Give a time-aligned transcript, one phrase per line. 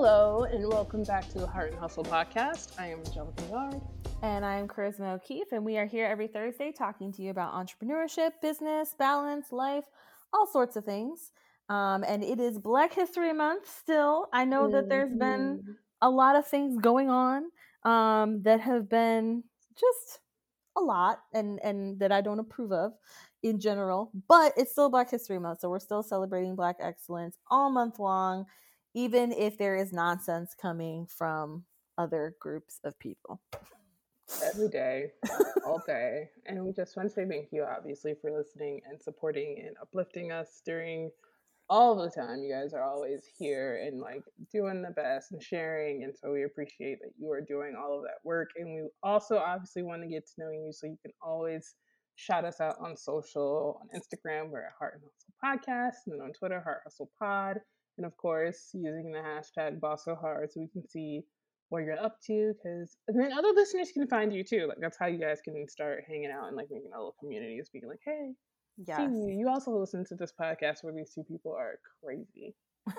[0.00, 2.78] Hello, and welcome back to the Heart and Hustle podcast.
[2.78, 3.80] I am Angelica Yard.
[4.22, 8.30] And I'm Charisma O'Keefe, and we are here every Thursday talking to you about entrepreneurship,
[8.40, 9.82] business, balance, life,
[10.32, 11.32] all sorts of things.
[11.68, 14.28] Um, and it is Black History Month still.
[14.32, 15.72] I know that there's been Mm-hmm.
[16.02, 17.50] a lot of things going on
[17.82, 19.42] um, that have been
[19.74, 20.20] just
[20.76, 22.92] a lot and, and that I don't approve of
[23.42, 25.58] in general, but it's still Black History Month.
[25.58, 28.46] So we're still celebrating Black excellence all month long,
[28.94, 31.64] even if there is nonsense coming from
[31.96, 33.40] other groups of people.
[34.44, 36.30] every day, uh, all day.
[36.46, 40.32] And we just want to say thank you, obviously, for listening and supporting and uplifting
[40.32, 41.10] us during
[41.70, 42.42] all the time.
[42.42, 44.22] You guys are always here and like
[44.52, 46.04] doing the best and sharing.
[46.04, 48.50] And so we appreciate that you are doing all of that work.
[48.56, 50.72] And we also obviously want to get to know you.
[50.72, 51.74] So you can always
[52.16, 56.26] shout us out on social, on Instagram, we're at Heart and Hustle Podcast, and then
[56.26, 57.60] on Twitter, Heart Hustle Pod.
[57.98, 61.24] And of course, using the hashtag Boss So Hard so we can see
[61.70, 64.96] what you're up to because and then other listeners can find you too like that's
[64.98, 68.00] how you guys can start hanging out and like making a little communities being like
[68.06, 68.32] hey
[68.86, 72.54] yeah, you you also listen to this podcast where these two people are crazy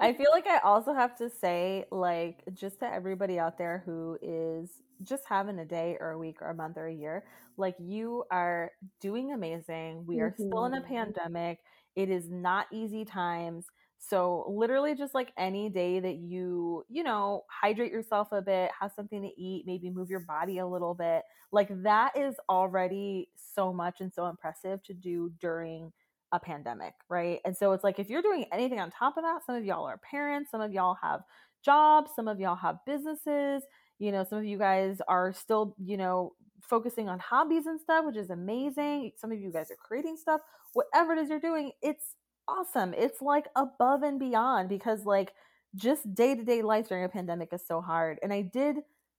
[0.00, 4.18] I feel like I also have to say, like, just to everybody out there who
[4.22, 4.70] is
[5.02, 7.24] just having a day or a week or a month or a year,
[7.56, 10.04] like, you are doing amazing.
[10.06, 10.86] We are still in a Mhm.
[10.86, 11.60] pandemic.
[11.96, 13.66] It is not easy times.
[13.98, 18.92] So, literally, just like any day that you, you know, hydrate yourself a bit, have
[18.92, 21.22] something to eat, maybe move your body a little bit,
[21.52, 25.90] like, that is already so much and so impressive to do during
[26.32, 27.40] a pandemic, right?
[27.44, 29.84] And so it's like if you're doing anything on top of that, some of y'all
[29.86, 31.20] are parents, some of y'all have
[31.64, 33.62] jobs, some of y'all have businesses,
[33.98, 38.04] you know, some of you guys are still, you know, focusing on hobbies and stuff,
[38.04, 39.12] which is amazing.
[39.16, 40.40] Some of you guys are creating stuff.
[40.74, 42.14] Whatever it is you're doing, it's
[42.46, 42.94] awesome.
[42.94, 45.32] It's like above and beyond because like
[45.74, 48.18] just day-to-day life during a pandemic is so hard.
[48.22, 48.76] And I did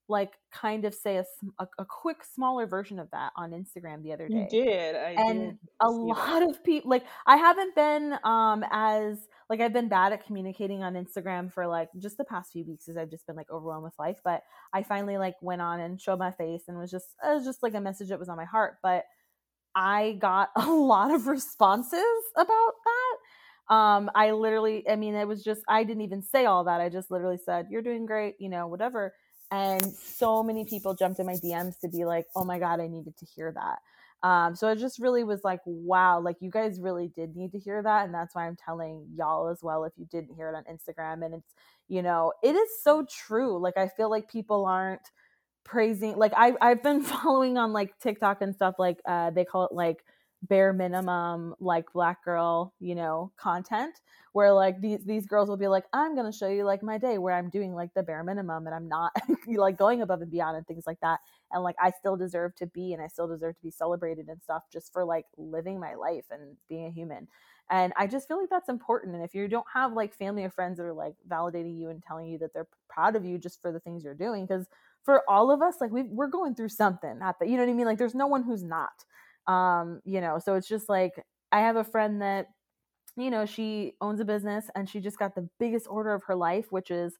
[0.07, 1.25] like kind of say a,
[1.59, 5.09] a, a quick smaller version of that on Instagram the other day you did i
[5.17, 6.03] and did a see that.
[6.03, 10.83] lot of people like i haven't been um as like i've been bad at communicating
[10.83, 13.83] on instagram for like just the past few weeks as i've just been like overwhelmed
[13.83, 14.43] with life but
[14.73, 17.63] i finally like went on and showed my face and was just it was just
[17.63, 19.05] like a message that was on my heart but
[19.75, 22.01] i got a lot of responses
[22.35, 26.63] about that um i literally i mean it was just i didn't even say all
[26.63, 29.13] that i just literally said you're doing great you know whatever
[29.51, 32.87] and so many people jumped in my dms to be like oh my god i
[32.87, 33.79] needed to hear that
[34.23, 37.59] um, so it just really was like, wow, like you guys really did need to
[37.59, 38.05] hear that.
[38.05, 41.23] And that's why I'm telling y'all as well if you didn't hear it on Instagram.
[41.23, 41.53] And it's,
[41.87, 43.59] you know, it is so true.
[43.59, 45.07] Like I feel like people aren't
[45.65, 49.65] praising like I I've been following on like TikTok and stuff like uh they call
[49.65, 50.03] it like
[50.43, 53.99] bare minimum like black girl, you know, content
[54.33, 56.97] where like these these girls will be like I'm going to show you like my
[56.97, 59.11] day where I'm doing like the bare minimum and I'm not
[59.47, 61.19] like going above and beyond and things like that
[61.51, 64.41] and like I still deserve to be and I still deserve to be celebrated and
[64.43, 67.27] stuff just for like living my life and being a human.
[67.71, 69.15] And I just feel like that's important.
[69.15, 72.03] And if you don't have like family or friends that are like validating you and
[72.03, 74.67] telling you that they're proud of you just for the things you're doing, because
[75.05, 77.69] for all of us, like we we're going through something at the, you know what
[77.69, 77.85] I mean?
[77.85, 79.05] Like there's no one who's not.
[79.47, 81.13] Um, you know, so it's just like
[81.51, 82.47] I have a friend that,
[83.15, 86.35] you know, she owns a business and she just got the biggest order of her
[86.35, 87.17] life, which is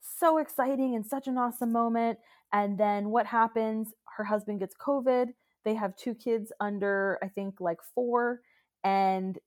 [0.00, 2.18] so exciting and such an awesome moment.
[2.52, 3.92] And then what happens?
[4.16, 5.28] Her husband gets COVID.
[5.64, 8.40] They have two kids under, I think, like four,
[8.84, 9.38] and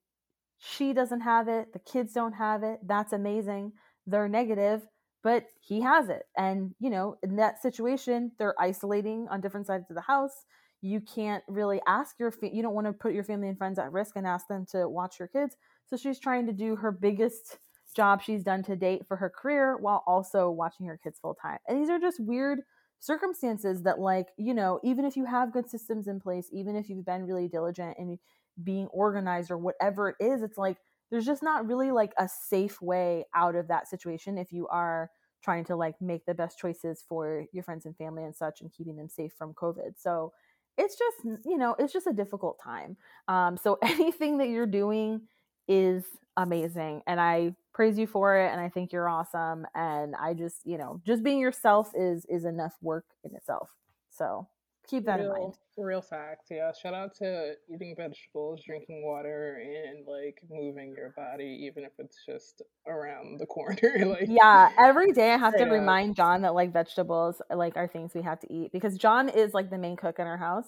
[0.59, 1.73] she doesn't have it.
[1.73, 2.79] The kids don't have it.
[2.85, 3.73] That's amazing.
[4.05, 4.87] They're negative,
[5.23, 6.23] but he has it.
[6.37, 10.45] And, you know, in that situation, they're isolating on different sides of the house.
[10.81, 13.77] You can't really ask your, fa- you don't want to put your family and friends
[13.77, 15.55] at risk and ask them to watch your kids.
[15.85, 17.59] So she's trying to do her biggest
[17.95, 21.59] job she's done to date for her career while also watching her kids full time.
[21.67, 22.61] And these are just weird
[22.99, 26.89] circumstances that like, you know, even if you have good systems in place, even if
[26.89, 28.17] you've been really diligent and
[28.63, 30.77] being organized or whatever it is, it's like
[31.11, 35.11] there's just not really like a safe way out of that situation if you are
[35.43, 38.71] trying to like make the best choices for your friends and family and such and
[38.71, 39.93] keeping them safe from COVID.
[39.97, 40.31] So
[40.77, 42.95] it's just, you know, it's just a difficult time.
[43.27, 45.21] Um, so anything that you're doing
[45.67, 46.05] is
[46.37, 50.65] amazing and I praise you for it and I think you're awesome and I just,
[50.65, 53.69] you know, just being yourself is is enough work in itself.
[54.09, 54.47] So
[54.87, 55.53] keep that in mind.
[55.77, 56.47] real facts.
[56.49, 56.71] Yeah.
[56.73, 62.17] Shout out to eating vegetables, drinking water, and like moving your body, even if it's
[62.25, 63.77] just around the corner.
[64.05, 68.13] like Yeah, every day I have to remind John that like vegetables like are things
[68.13, 70.67] we have to eat because John is like the main cook in our house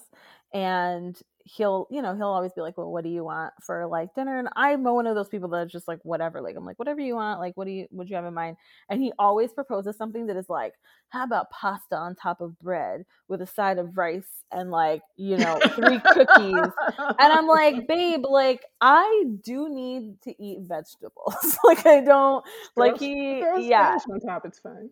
[0.54, 4.14] and he'll you know he'll always be like well what do you want for like
[4.16, 4.40] dinner?
[4.40, 7.16] And i'm one of those people that's just like whatever like i'm like whatever you
[7.16, 8.58] want like what do you what do you have in mind?
[8.90, 10.74] And he always proposes something that is like
[11.10, 15.38] how about pasta on top of bread with a side of rice and like you
[15.38, 16.72] know three cookies?
[16.98, 21.58] And i'm like babe like i do need to eat vegetables.
[21.64, 22.44] Like i don't
[22.76, 23.98] like he yeah.
[24.10, 24.90] on top it's fine.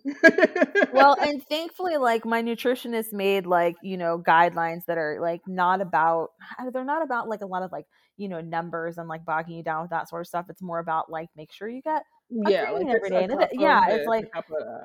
[0.93, 5.81] Well and thankfully like my nutritionist made like you know guidelines that are like not
[5.81, 6.31] about
[6.73, 7.85] they're not about like a lot of like
[8.17, 10.45] you know numbers and like bogging you down with that sort of stuff.
[10.49, 13.23] It's more about like make sure you get yeah like every day.
[13.25, 14.31] and it, yeah it's like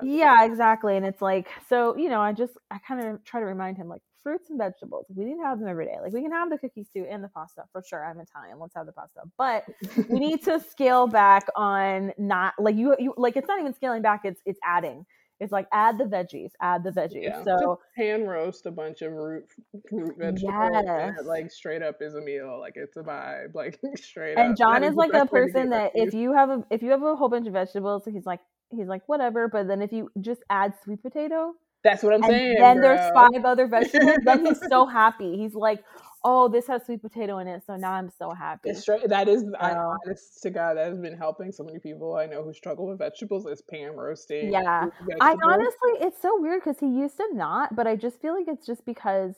[0.03, 0.97] yeah exactly.
[0.97, 3.87] And it's like so you know i just i kind of try to remind him
[3.87, 5.95] like fruits and vegetables we need to have them every day.
[6.01, 8.05] Like we can have the cookies too and the pasta for sure.
[8.05, 9.21] I'm italian let's have the pasta.
[9.37, 9.65] But
[10.09, 14.01] we need to scale back on not like you you like it's not even scaling
[14.01, 15.05] back it's it's adding
[15.39, 17.23] it's like add the veggies, add the veggies.
[17.23, 17.43] Yeah.
[17.43, 19.45] So Just pan roast a bunch of root
[19.91, 20.43] root vegetables.
[20.43, 21.15] Yes.
[21.17, 22.59] And like straight up is a meal.
[22.59, 23.53] Like it's a vibe.
[23.53, 24.57] Like straight up and up.
[24.57, 27.29] John is like a person that if you have a if you have a whole
[27.29, 28.39] bunch of vegetables, he's like
[28.71, 29.47] he's like whatever.
[29.47, 31.53] But then if you just add sweet potato,
[31.83, 32.55] that's what I'm saying.
[32.59, 34.17] Then there's five other vegetables.
[34.25, 35.37] then he's so happy.
[35.37, 35.83] He's like,
[36.23, 38.69] oh, this has sweet potato in it, so now I'm so happy.
[38.69, 42.15] It's straight, that is, I, honest to God, that has been helping so many people
[42.15, 43.45] I know who struggle with vegetables.
[43.45, 44.51] Is pan roasting.
[44.51, 44.87] Yeah,
[45.21, 48.47] I honestly, it's so weird because he used to not, but I just feel like
[48.47, 49.35] it's just because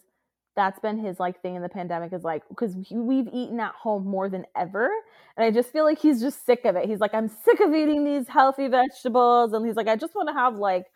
[0.56, 4.06] that's been his like thing in the pandemic is like because we've eaten at home
[4.06, 4.90] more than ever
[5.38, 7.74] and i just feel like he's just sick of it he's like i'm sick of
[7.74, 10.88] eating these healthy vegetables and he's like i just want to have like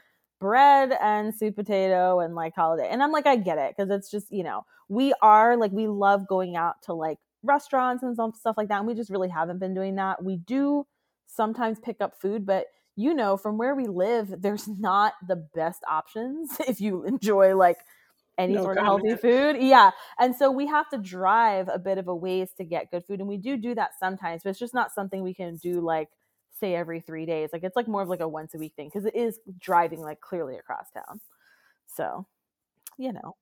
[0.43, 2.89] bread and sweet potato and like holiday.
[2.91, 5.87] And I'm like, I get it because it's just, you know, we are like, we
[5.87, 8.79] love going out to like restaurants and some stuff like that.
[8.79, 10.21] And we just really haven't been doing that.
[10.21, 10.85] We do
[11.27, 12.65] sometimes pick up food, but
[12.97, 17.77] you know, from where we live, there's not the best options if you enjoy like
[18.37, 19.61] any no sort of healthy food.
[19.61, 19.91] Yeah.
[20.19, 23.21] And so we have to drive a bit of a ways to get good food.
[23.21, 26.09] And we do do that sometimes, but it's just not something we can do like
[26.63, 27.49] every three days.
[27.53, 30.01] Like it's like more of like a once a week thing because it is driving
[30.01, 31.19] like clearly across town.
[31.87, 32.25] So,
[32.97, 33.35] you know.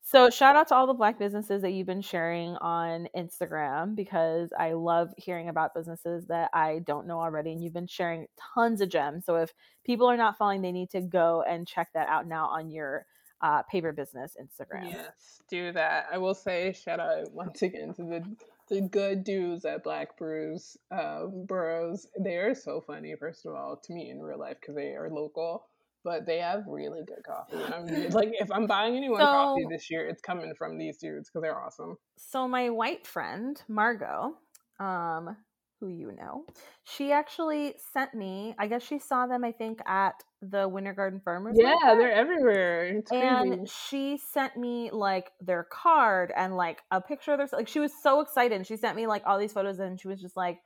[0.00, 4.50] So shout out to all the black businesses that you've been sharing on Instagram because
[4.58, 8.80] I love hearing about businesses that I don't know already and you've been sharing tons
[8.80, 9.26] of gems.
[9.26, 9.52] So if
[9.84, 13.04] people are not following, they need to go and check that out now on your
[13.40, 14.90] uh, paper business Instagram.
[14.90, 16.06] Yes, do that.
[16.10, 18.36] I will say shout out once again to the
[18.68, 22.06] the good dudes at Black Brews uh, Bros.
[22.18, 25.10] They are so funny, first of all, to me in real life because they are
[25.10, 25.66] local,
[26.04, 27.62] but they have really good coffee.
[27.72, 30.98] I mean, like if I'm buying anyone so, coffee this year, it's coming from these
[30.98, 31.96] dudes because they're awesome.
[32.18, 34.36] So my white friend Margot,
[34.78, 35.36] um,
[35.80, 36.44] who you know,
[36.84, 38.54] she actually sent me.
[38.58, 39.44] I guess she saw them.
[39.44, 41.56] I think at the Winter Garden Farmers.
[41.58, 41.98] Yeah, Market.
[41.98, 42.84] they're everywhere.
[42.98, 47.48] It's and she sent me like their card and like a picture of their.
[47.52, 48.54] Like she was so excited.
[48.54, 50.58] And she sent me like all these photos, and she was just like,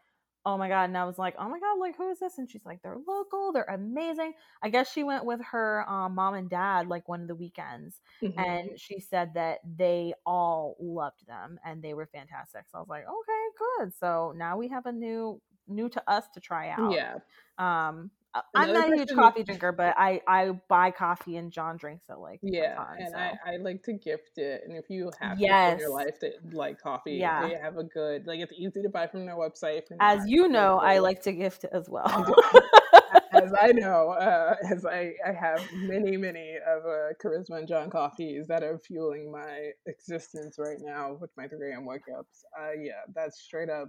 [0.44, 2.38] oh my god and i was like oh my god like who is this?
[2.38, 4.32] And she's like they're local they're amazing.
[4.62, 8.00] I guess she went with her um, mom and dad like one of the weekends
[8.22, 8.38] mm-hmm.
[8.38, 12.62] and she said that they all loved them and they were fantastic.
[12.70, 13.42] So i was like okay
[13.78, 13.92] good.
[13.98, 16.92] So now we have a new new to us to try out.
[16.92, 17.18] Yeah.
[17.58, 18.10] Um
[18.54, 22.18] I'm not a huge coffee drinker, but I I buy coffee and John drinks it
[22.18, 23.18] like yeah, ton, and so.
[23.18, 24.62] I, I like to gift it.
[24.66, 25.74] And if you have yes.
[25.74, 27.46] in your life that like coffee, yeah.
[27.46, 29.82] they have a good like it's easy to buy from their website.
[30.00, 32.34] As you know, I like to gift as well.
[33.32, 37.90] as I know, uh, as I, I have many, many of uh, Charisma and John
[37.90, 41.84] coffees that are fueling my existence right now with my 3 a.m.
[41.84, 42.44] wake ups.
[42.58, 43.88] Uh, yeah, that's straight up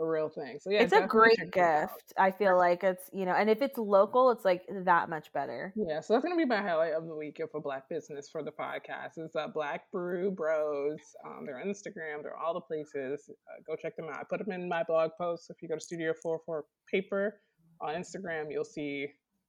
[0.00, 0.58] a real thing.
[0.60, 2.12] So yeah, it's a great gift.
[2.18, 5.72] I feel like it's you know, and if it's local, it's like that much better.
[5.76, 8.50] Yeah, so that's gonna be my highlight of the week for Black business for the
[8.50, 9.18] podcast.
[9.18, 10.98] Is uh, Black Brew Bros.
[11.24, 12.22] Um, they're on Instagram.
[12.22, 13.28] They're all the places.
[13.28, 14.20] Uh, go check them out.
[14.20, 15.50] I put them in my blog post.
[15.50, 17.40] If you go to Studio Four Four Paper
[17.80, 19.08] on Instagram, you'll see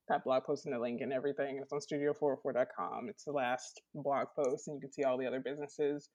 [0.09, 1.59] that blog post and the link and everything.
[1.61, 3.07] It's on studio404.com.
[3.09, 6.09] It's the last blog post, and you can see all the other businesses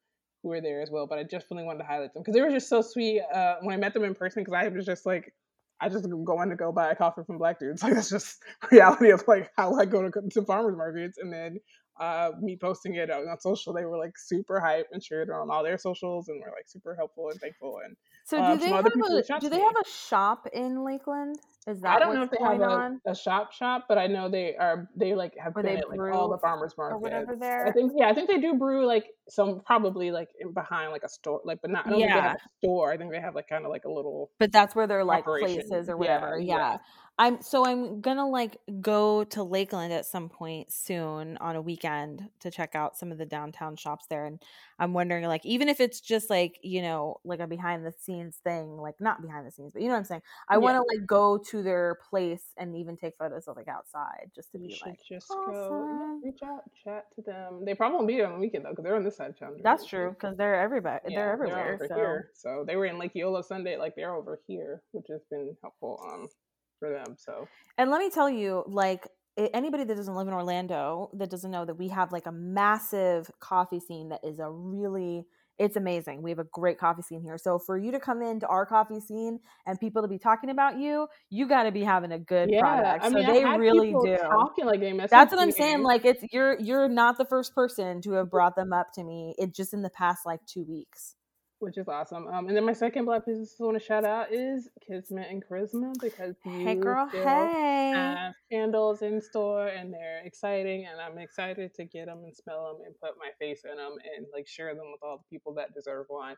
[0.47, 1.07] who were there as well.
[1.07, 3.57] But I just really wanted to highlight them because they were just so sweet uh,
[3.63, 4.45] when I met them in person.
[4.45, 5.35] Because I was just like,
[5.81, 7.83] I just going to go buy a coffee from black dudes.
[7.87, 8.39] Like that's just
[8.71, 11.19] reality of like how I go to, to farmers markets.
[11.19, 11.59] And then
[11.99, 15.51] uh, me posting it on social, they were like super hype and shared it on
[15.51, 17.81] all their socials and were like super helpful and thankful.
[17.85, 21.37] And so, do uh, they have a do they have a shop in Lakeland?
[21.67, 24.29] Is that I don't know if they have a, a, shop shop, but I know
[24.29, 27.03] they are they like have or been at like all the farmers markets.
[27.03, 27.67] whatever there.
[27.67, 31.03] I think yeah, I think they do brew like some probably like in behind like
[31.03, 32.07] a store, like but not I don't yeah.
[32.07, 32.93] think they have a store.
[32.93, 35.25] I think they have like kind of like a little But that's where they're like
[35.25, 35.67] operation.
[35.69, 36.39] places or whatever.
[36.39, 36.71] Yeah, yeah.
[36.73, 36.79] yeah.
[37.19, 42.29] I'm so I'm gonna like go to Lakeland at some point soon on a weekend
[42.41, 44.43] to check out some of the downtown shops there, and
[44.79, 48.37] I'm wondering like even if it's just like you know like a behind the scenes
[48.45, 50.23] thing, like not behind the scenes, but you know what I'm saying.
[50.51, 50.59] I Yeah.
[50.59, 54.53] want to like go to their place and even take photos of like outside just
[54.53, 57.65] to You be like just go, yeah, reach out, chat to them.
[57.65, 59.39] They probably won't be there on the weekend though, because they're on this side of
[59.39, 59.57] town.
[59.63, 61.01] That's true because they're everybody.
[61.09, 61.75] Yeah, they're everywhere.
[61.77, 62.31] over so here.
[62.35, 65.99] So they were in Lake Eola Sunday, like they're over here, which has been helpful
[66.07, 66.29] um
[66.79, 67.17] for them.
[67.19, 71.51] So And let me tell you, like anybody that doesn't live in Orlando that doesn't
[71.51, 75.27] know that we have like a massive coffee scene that is a really
[75.59, 76.21] it's amazing.
[76.21, 77.39] We have a great coffee scene here.
[77.39, 80.79] So for you to come into our coffee scene and people to be talking about
[80.79, 83.05] you, you got to be having a good yeah, product.
[83.05, 84.19] I so mean, they I really do.
[84.19, 85.83] talking like they That's what I'm saying.
[85.83, 89.35] Like it's you're you're not the first person to have brought them up to me.
[89.39, 91.15] It just in the past like two weeks.
[91.59, 92.27] Which is awesome.
[92.29, 95.43] Um, and then my second black business I want to shout out is Kismet and
[95.45, 97.93] Charisma because Hey girl, still hey.
[97.95, 102.73] have candles in store and they're exciting, and I'm excited to get them and smell
[102.73, 105.55] them and put my face in them and like share them with all the people
[105.55, 106.37] that deserve one.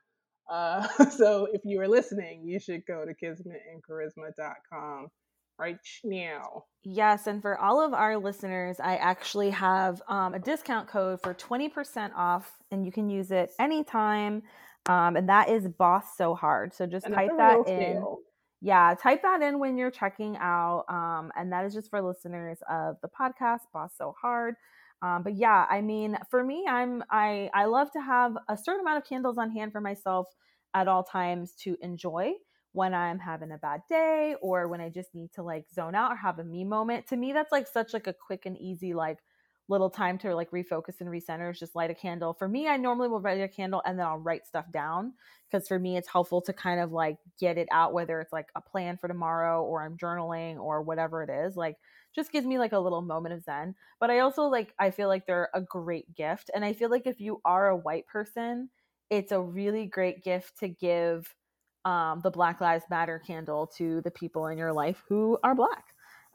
[0.50, 5.08] Uh, so if you are listening, you should go to kismetandcharisma.com
[5.58, 6.64] right now.
[6.84, 11.34] Yes, and for all of our listeners, I actually have um, a discount code for
[11.34, 14.42] 20% off, and you can use it anytime.
[14.86, 16.72] Um, and that is Boss So Hard.
[16.74, 18.04] So just And type that in.
[18.60, 20.84] Yeah, type that in when you're checking out.
[20.88, 24.56] Um, and that is just for listeners of the podcast, Boss So Hard.
[25.00, 28.80] Um, but yeah, I mean, for me, I'm I I love to have a certain
[28.80, 30.26] amount of candles on hand for myself
[30.74, 32.32] at all times to enjoy
[32.72, 36.12] when I'm having a bad day or when I just need to like zone out
[36.12, 37.06] or have a me moment.
[37.08, 39.18] To me, that's like such like a quick and easy like
[39.68, 42.32] little time to like refocus and recenter is just light a candle.
[42.34, 45.12] For me, I normally will light a candle and then I'll write stuff down
[45.50, 48.48] because for me it's helpful to kind of like get it out whether it's like
[48.54, 51.56] a plan for tomorrow or I'm journaling or whatever it is.
[51.56, 51.76] Like
[52.14, 53.74] just gives me like a little moment of zen.
[54.00, 57.06] But I also like I feel like they're a great gift and I feel like
[57.06, 58.70] if you are a white person,
[59.10, 61.34] it's a really great gift to give
[61.84, 65.84] um, the Black Lives Matter candle to the people in your life who are black.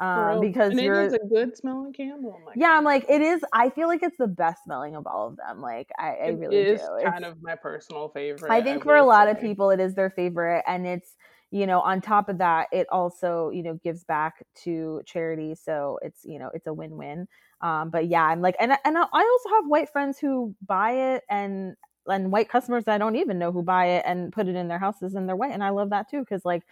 [0.03, 2.41] Um, because and you're it is a good smelling candle.
[2.45, 3.43] Like, yeah, I'm like, it is.
[3.53, 5.61] I feel like it's the best smelling of all of them.
[5.61, 6.87] Like, I, I it really is do.
[7.03, 8.51] kind It's- of my personal favorite.
[8.51, 11.15] I think for a lot of people, it is their favorite, and it's
[11.51, 15.99] you know on top of that, it also you know gives back to charity, so
[16.01, 17.27] it's you know it's a win win.
[17.61, 20.91] Um, but yeah, I'm like, and I- and I also have white friends who buy
[21.15, 21.75] it, and
[22.07, 24.79] and white customers I don't even know who buy it and put it in their
[24.79, 26.63] houses, and they're white, and I love that too because like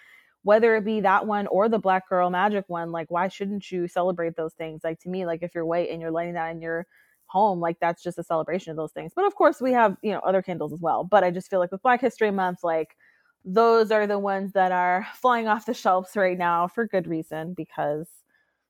[0.43, 3.88] whether it be that one or the black girl magic one like why shouldn't you
[3.88, 4.81] celebrate those things?
[4.83, 6.88] Like to me like if you're white and you're lighting that in your
[7.27, 9.13] home like that's just a celebration of those things.
[9.15, 11.03] But of course we have you know other candles as well.
[11.03, 12.95] But i just feel like with black history month like
[13.43, 17.53] those are the ones that are flying off the shelves right now for good reason
[17.53, 18.07] because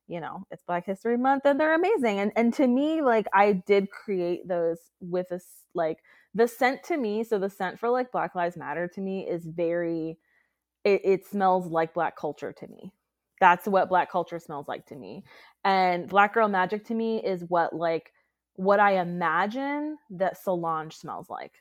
[0.07, 2.19] you know it's black history month and they're amazing.
[2.19, 5.99] And and to me like i did create those with this like
[6.33, 9.45] the scent to me so the scent for like black lives matter to me is
[9.45, 10.17] very
[10.83, 12.93] it, it smells like black culture to me.
[13.39, 15.23] That's what black culture smells like to me.
[15.63, 18.11] And black girl magic to me is what like
[18.55, 21.53] what i imagine that solange smells like.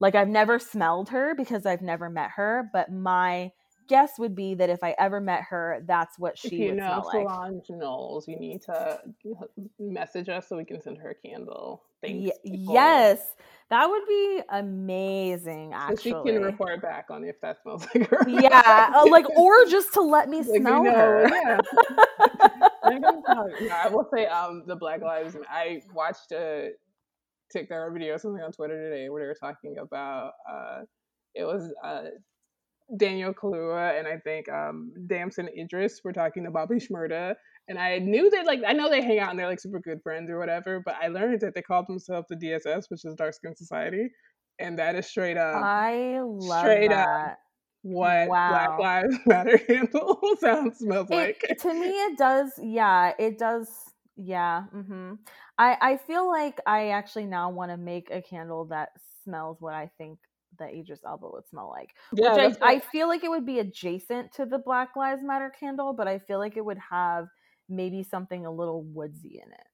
[0.00, 3.50] Like i've never smelled her because i've never met her but my
[3.88, 6.76] guess would be that if i ever met her that's what If she you would
[6.76, 7.28] know smell like.
[7.28, 9.00] Solange Knowles, you need to
[9.78, 11.82] message us so we can send her a candle.
[12.02, 12.32] People.
[12.74, 13.20] yes
[13.68, 18.08] that would be amazing So actually she can report back on if that smells like
[18.08, 18.24] her.
[18.28, 21.58] yeah uh, like or just to let me Like, you smell know, her Yeah.
[22.84, 25.36] I guess, no, I will say, um, the Black Lives.
[25.50, 26.70] I watched a
[27.52, 30.32] TikTok video, or something on Twitter today, where they were talking about.
[30.48, 30.82] Uh,
[31.34, 32.04] it was uh,
[32.96, 37.34] Daniel Kaluuya and I think um, Damson Idris were talking to Bobby Shmurda,
[37.68, 40.02] and I knew that like I know they hang out and they're like super good
[40.02, 43.34] friends or whatever, but I learned that they called themselves the DSS, which is Dark
[43.34, 44.08] Skin Society,
[44.58, 47.38] and that is straight up i love straight up that
[47.82, 51.40] what Black Lives Matter handle sounds smells it, like.
[51.60, 53.68] to me it does yeah it does
[54.16, 55.14] yeah Mm-hmm.
[55.58, 58.88] i i feel like i actually now want to make a candle that
[59.24, 60.18] smells what i think
[60.58, 63.58] that idris elba would smell like Yeah, which I, I feel like it would be
[63.58, 67.26] adjacent to the black lives matter candle but i feel like it would have
[67.68, 69.66] maybe something a little woodsy in it.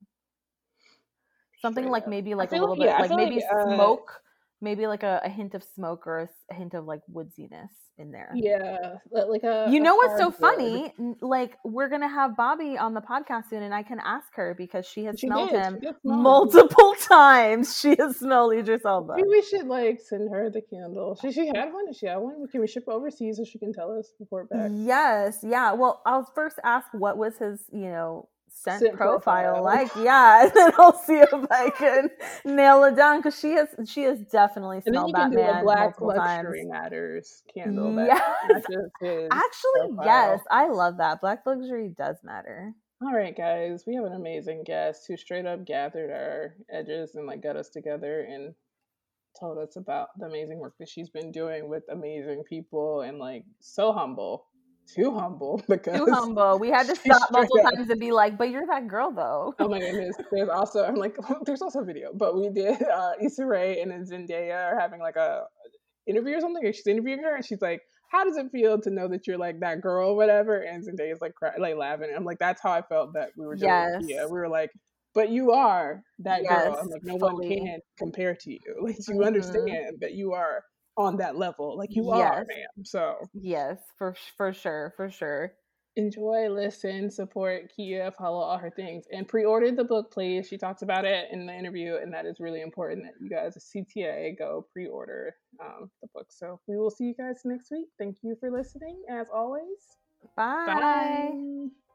[1.61, 4.21] Something Straight like maybe like a little like- bit yeah, like maybe like, uh, smoke
[4.63, 8.11] maybe like a, a hint of smoke or a, a hint of like woodsiness in
[8.11, 8.31] there.
[8.35, 9.67] Yeah, like a.
[9.69, 10.37] You a know what's so wood.
[10.41, 10.95] funny?
[11.21, 14.87] Like we're gonna have Bobby on the podcast soon, and I can ask her because
[14.87, 16.23] she has She smelled did, him she did smell him.
[16.23, 17.79] multiple times.
[17.79, 19.15] She has smelled Idris Elba.
[19.17, 21.19] Maybe we should like send her the candle.
[21.21, 21.87] She she had one.
[21.87, 22.47] Does she have one?
[22.49, 24.71] Can we ship overseas so she can tell us report back?
[24.75, 25.73] Yes, yeah.
[25.73, 29.65] Well, I'll first ask what was his, you know, scent, Scent profile, profile.
[29.65, 29.91] like.
[29.97, 32.11] Yeah, and then I'll see if I can
[32.45, 35.37] nail it down because she has she has definitely And then smelled you can that
[35.37, 36.71] do a black luxury times.
[36.71, 38.65] matters candle that Yes.
[39.31, 40.07] Actually, profile.
[40.07, 41.21] yes, I love that.
[41.21, 42.73] Black luxury does matter.
[43.03, 47.27] All right, guys, we have an amazing guest who straight up gathered our edges and
[47.27, 48.55] like got us together and
[49.41, 53.45] told us about the amazing work that she's been doing with amazing people and like
[53.61, 54.47] so humble,
[54.93, 56.59] too humble because Too humble.
[56.59, 59.69] We had to stop multiple times and be like, "But you're that girl, though." Oh
[59.69, 60.17] my goodness!
[60.31, 63.93] There's also I'm like there's also a video, but we did uh, Issa Rae and
[64.09, 65.45] Zendaya are having like a
[66.07, 66.65] interview or something.
[66.67, 69.39] Or she's interviewing her and she's like, "How does it feel to know that you're
[69.39, 72.09] like that girl, or whatever?" And Zendaya's like cry, like laughing.
[72.09, 73.93] And I'm like, that's how I felt that we were doing.
[73.97, 74.05] Yes.
[74.09, 74.71] Yeah, we were like,
[75.15, 76.77] but you are that girl.
[76.81, 78.61] I'm like, no one can compare to you.
[78.83, 79.27] Like you Mhm.
[79.27, 80.65] understand that you are
[80.97, 81.77] on that level.
[81.77, 82.85] Like you are, ma'am.
[82.85, 85.53] So Yes, for for sure, for sure.
[85.97, 90.49] enjoy, listen, support Keah, follow all her things, and pre-order the book, please.
[90.49, 93.57] She talks about it in the interview, and that is really important that you guys,
[93.75, 96.29] CTA, go pre-order um, the book.
[96.31, 97.89] So we will see you guys next week.
[97.99, 99.99] Thank you for listening, as always.
[100.37, 100.65] Bye.
[100.67, 101.92] Bye.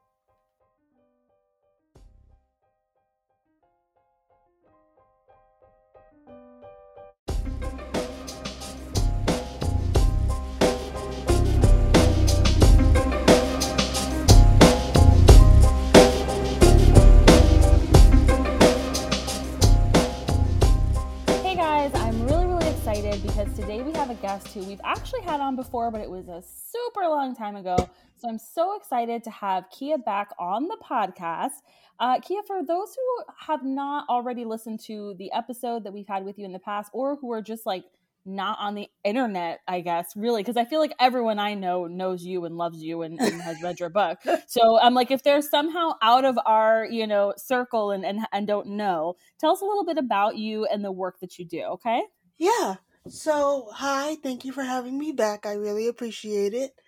[23.18, 26.08] Excited because today we have a guest who we've actually had on before, but it
[26.08, 27.76] was a super long time ago.
[28.16, 31.62] So I'm so excited to have Keah back on the podcast.
[31.98, 36.24] Uh, Keah, for those who have not already listened to the episode that we've had
[36.24, 37.84] with you in the past, or who are just like
[38.24, 42.22] not on the internet, I guess, really, because I feel like everyone I know knows
[42.22, 44.18] you and loves you and, and has read your book.
[44.46, 48.46] So I'm like, if they're somehow out of our, you know, circle and, and and
[48.46, 51.62] don't know, tell us a little bit about you and the work that you do,
[51.62, 52.02] okay?
[52.38, 52.76] Yeah.
[53.08, 55.46] So, hi, thank you for having me back.
[55.46, 56.78] I really appreciate it.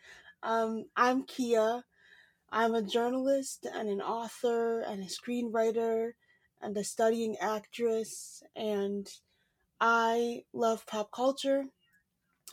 [0.42, 1.84] Um, I'm Keah.
[2.50, 6.12] I'm a journalist and an author and a screenwriter
[6.60, 9.08] and a studying actress, and
[9.80, 11.66] I love pop culture.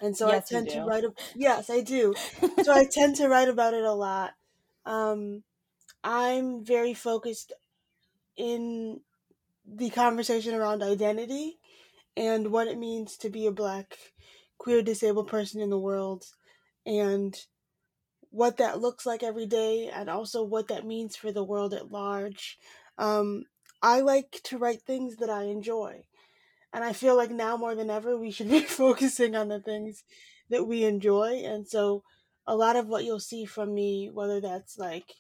[0.02, 1.04] And so Yes, I tend to write.
[1.06, 2.16] A- yes, I do.
[2.60, 4.34] so I tend to write about it a lot.
[4.86, 5.44] Um,
[6.04, 7.54] I'm very focused
[8.38, 9.02] in
[9.66, 11.60] the conversation around identity
[12.18, 13.96] and what it means to be a black
[14.58, 16.26] queer disabled person in the world
[16.86, 17.46] and
[18.32, 21.92] what that looks like every day and also what that means for the world at
[21.92, 22.58] large.
[22.98, 23.44] Um,
[23.84, 26.06] I like to write things that I enjoy.
[26.74, 30.04] And I feel like now more than ever, we should be focusing on the things
[30.50, 31.44] that we enjoy.
[31.46, 32.04] And so,
[32.50, 35.16] a lot of what you'll see from me, whether that's like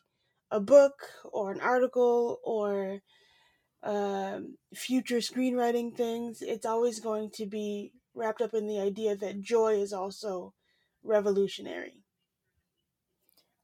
[0.49, 0.93] a book
[1.25, 3.01] or an article or
[3.83, 9.41] um, future screenwriting things, it's always going to be wrapped up in the idea that
[9.41, 10.53] joy is also
[11.03, 12.03] revolutionary.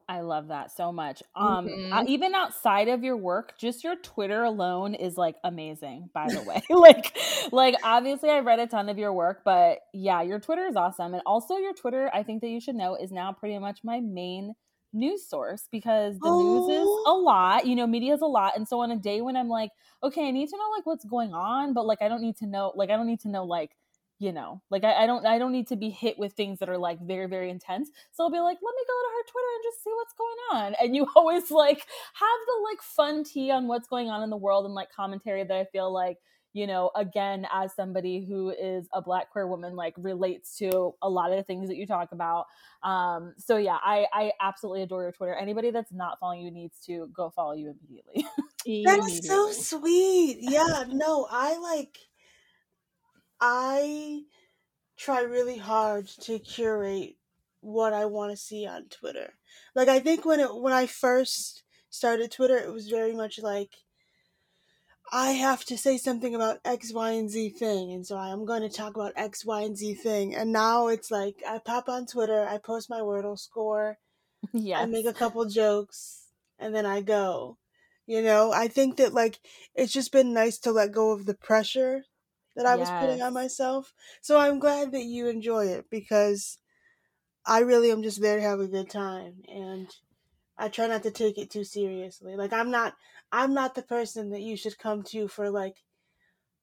[0.08, 1.24] I love that so much.
[1.36, 6.10] Um, uh, even outside of your work, just your Twitter alone is like amazing.
[6.14, 7.18] By the way, like,
[7.52, 11.14] like obviously I read a ton of your work, but yeah, your Twitter is awesome,
[11.14, 14.02] and also your Twitter, I think that you should know, is now pretty much my
[14.02, 14.56] main
[14.94, 17.06] news source because the news is Oh.
[17.06, 17.66] a lot.
[17.66, 19.72] You know, media is a lot, and so on a day when I'm like,
[20.04, 22.46] okay, I need to know like what's going on, but like I don't need to
[22.48, 23.72] know, like I don't need to know like
[24.20, 26.70] you know like I, I don't i don't need to be hit with things that
[26.70, 29.48] are like very very intense so i'll be like let me go to her twitter
[29.56, 33.50] and just see what's going on and you always like have the like fun tea
[33.52, 36.20] on what's going on in the world and like commentary that i feel like
[36.54, 41.10] you know again as somebody who is a black queer woman like relates to a
[41.10, 42.46] lot of the things that you talk about
[42.84, 46.80] um so yeah i i absolutely adore your twitter anybody that's not following you needs
[46.80, 48.26] to go follow you immediately
[48.66, 50.38] That's so sweet.
[50.40, 51.98] Yeah, no, I like
[53.42, 54.24] I
[54.98, 57.18] try really hard to curate
[57.60, 59.34] what I want to see on Twitter.
[59.76, 63.76] Like I think when it when I first started Twitter, it was very much like
[65.14, 68.64] I have to say something about X, Y, and Z thing, and so I'm going
[68.64, 70.36] to talk about X, Y, and Z thing.
[70.36, 74.00] And now it's like I pop on Twitter, I post my Wordle score,
[74.54, 76.28] yes I make a couple jokes
[76.60, 77.58] and then I go.
[78.08, 79.40] You know, I think that like
[79.76, 82.06] it's just been nice to let go of the pressure
[82.56, 83.94] that I was putting on myself.
[84.22, 86.60] So I'm glad that you enjoy it because
[87.46, 89.90] I really am just there to have a good time and
[90.58, 92.36] I try not to take it too seriously.
[92.36, 92.94] Like I'm not
[93.32, 95.78] I'm not the person that you should come to for like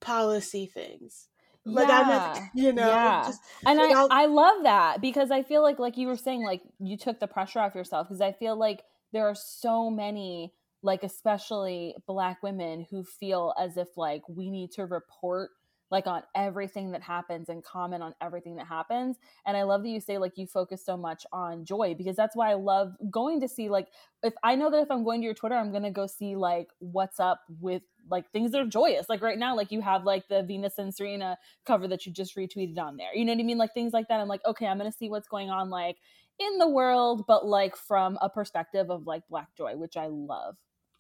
[0.00, 1.28] policy things.
[1.64, 2.46] Like I'm not, Yeah.
[2.54, 3.22] you know, Yeah.
[3.26, 6.16] just and like, I'll- I, I love that because I feel like like you were
[6.16, 9.90] saying like you took the pressure off yourself because I feel like there are so
[9.90, 15.50] many like especially black women who feel as if like we need to report
[15.90, 19.88] like on everything that happens and comment on everything that happens and I love that
[19.88, 23.40] you say like you focus so much on joy because that's why I love going
[23.40, 23.88] to see like
[24.22, 26.68] if I know that if I'm going to your Twitter I'm to go see like
[26.78, 30.28] what's up with like things that are joyous like right now like you have like
[30.28, 33.14] the Venus and Serena cover that you just retweeted on there.
[33.14, 33.58] You know what I mean?
[33.58, 34.20] Like things like that.
[34.20, 35.96] I'm like, okay, I'm gonna see what's going on like
[36.38, 40.56] in the world, but like from a perspective of like black joy, which I love.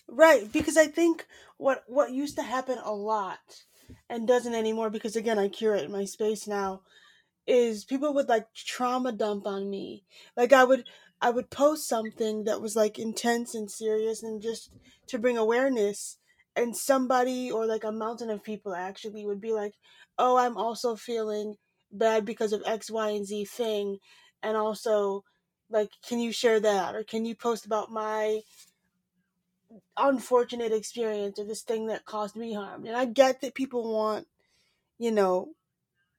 [0.08, 1.26] Right, because I think
[1.56, 3.38] what what used to happen a lot
[4.08, 6.82] and doesn't anymore because again I curate my space now
[7.46, 10.04] is people would like trauma dump on me.
[10.36, 10.84] Like I would
[11.20, 14.70] I would post something that was like intense and serious and just
[15.08, 16.18] to bring awareness
[16.56, 19.74] and somebody or like a mountain of people actually would be like,
[20.18, 21.56] "Oh, I'm also feeling
[21.92, 23.98] bad because of X, Y, and Z thing."
[24.42, 25.24] And also
[25.68, 28.42] like, "Can you share that or can you post about my
[29.96, 32.86] unfortunate experience or this thing that caused me harm.
[32.86, 34.26] And I get that people want,
[34.98, 35.50] you know,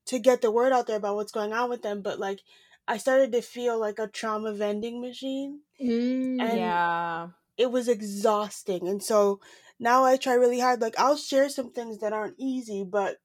[0.08, 2.42] to get the word out there about what's going on with them, but like
[2.88, 5.62] I started to feel like a trauma vending machine.
[5.82, 6.42] Mm.
[6.42, 7.28] And- yeah.
[7.58, 8.88] It was exhausting.
[8.88, 9.40] And so
[9.80, 10.82] now I try really hard.
[10.82, 13.18] Like I'll share some things that aren't easy, but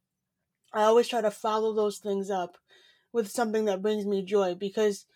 [0.72, 2.58] I always try to follow those things up
[3.12, 5.06] with something that brings me joy because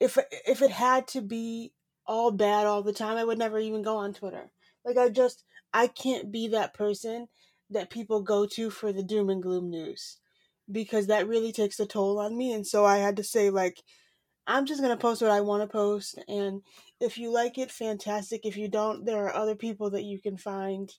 [0.00, 1.72] if if it had to be
[2.06, 4.50] all bad all the time, I would never even go on Twitter.
[4.84, 7.28] Like I just I can't be that person
[7.70, 10.18] that people go to for the doom and gloom news
[10.70, 12.52] because that really takes a toll on me.
[12.52, 13.82] And so I had to say like
[14.46, 16.20] I'm just going to post what I want to post.
[16.28, 16.62] And
[17.00, 18.46] if you like it fantastic.
[18.46, 20.92] If you don't there are other people that you can find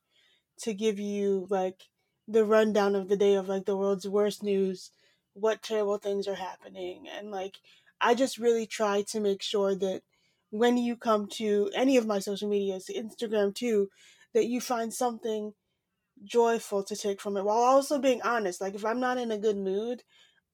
[0.60, 1.84] to give you like
[2.28, 4.92] the rundown of the day of like the world's worst news
[5.34, 7.06] what terrible things are happening.
[7.16, 7.58] And like
[8.02, 10.02] I just really try to make sure that
[10.50, 13.90] when you come to any of my social medias, Instagram too,
[14.34, 15.54] that you find something
[16.24, 18.62] joyful to take from it while also being honest.
[18.62, 20.04] Like if I'm not in a good mood,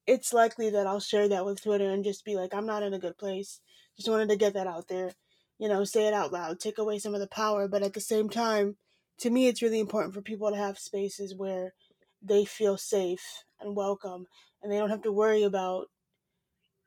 [0.06, 2.94] it's likely that I'll share that with Twitter and just be like, I'm not in
[2.94, 3.62] a good place.
[3.96, 5.12] Just wanted to get that out there.
[5.60, 7.68] You know, say it out loud, take away some of the power.
[7.68, 8.76] But at the same time,
[9.20, 11.74] to me, it's really important for people to have spaces where
[12.22, 14.26] they feel safe and welcome
[14.62, 15.88] and they don't have to worry about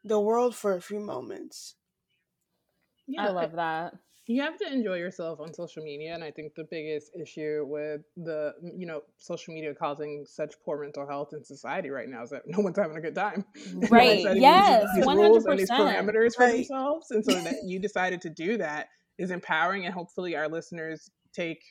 [0.02, 1.74] the world for a few moments.
[3.06, 3.94] Yeah, I love that.
[4.26, 8.00] you have to enjoy yourself on social media and i think the biggest issue with
[8.16, 12.30] the you know social media causing such poor mental health in society right now is
[12.30, 13.44] that no one's having a good time
[13.90, 14.08] Right.
[14.08, 15.78] one's setting Yes, these, these rules and these 100%.
[15.78, 16.56] parameters for Right.
[16.56, 18.88] themselves and so that you decided to do that
[19.18, 21.62] is empowering and hopefully our listeners take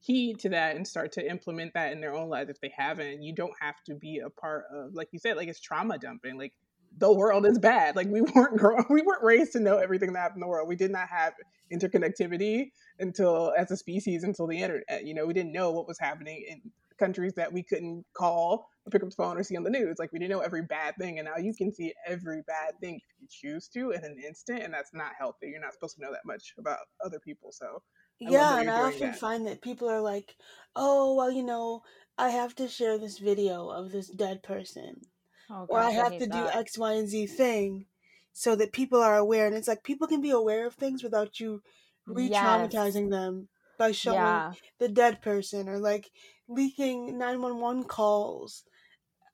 [0.00, 3.22] heed to that and start to implement that in their own lives if they haven't
[3.22, 6.36] you don't have to be a part of like you said like it's trauma dumping
[6.36, 6.52] like
[6.98, 7.96] the world is bad.
[7.96, 10.68] Like we weren't grown we weren't raised to know everything that happened in the world.
[10.68, 11.34] We did not have
[11.72, 15.04] interconnectivity until as a species until the internet.
[15.04, 16.60] You know we didn't know what was happening in
[16.98, 19.96] countries that we couldn't call or pick up the phone or see on the news.
[19.98, 22.96] Like we didn't know every bad thing and now you can see every bad thing
[22.96, 25.48] if you choose to in an instant and that's not healthy.
[25.48, 27.82] You're not supposed to know that much about other people so
[28.26, 29.18] I yeah, and I often that.
[29.20, 30.36] find that people are like,
[30.74, 31.82] "Oh, well, you know,
[32.18, 35.02] I have to share this video of this dead person,
[35.48, 36.48] Oh, or I have hate to do.
[36.48, 37.86] X, Y, and Z thing,
[38.32, 41.40] so that people are aware." And it's like people can be aware of things without
[41.40, 41.62] you
[42.06, 44.54] re-traumatizing them by showing Yeah.
[44.78, 46.10] the dead person or like
[46.48, 48.64] leaking nine one one calls.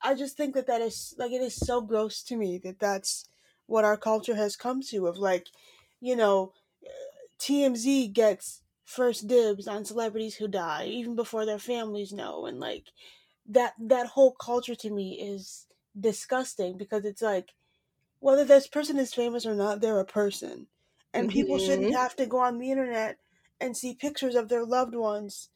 [0.02, 3.28] I just think that that is like it is so gross to me that that's
[3.66, 5.48] what our culture has come to of like,
[6.00, 6.52] you know,
[7.38, 12.88] TMZ gets first dibs on celebrities who die even before their families know and like
[13.46, 15.66] that that whole culture to me is
[16.00, 17.54] disgusting because it's like
[18.20, 20.68] whether this person is famous or not they're a person.
[21.14, 21.92] And people shouldn't Mhm.
[21.92, 23.18] have to go on the internet
[23.60, 25.50] and see pictures of their loved ones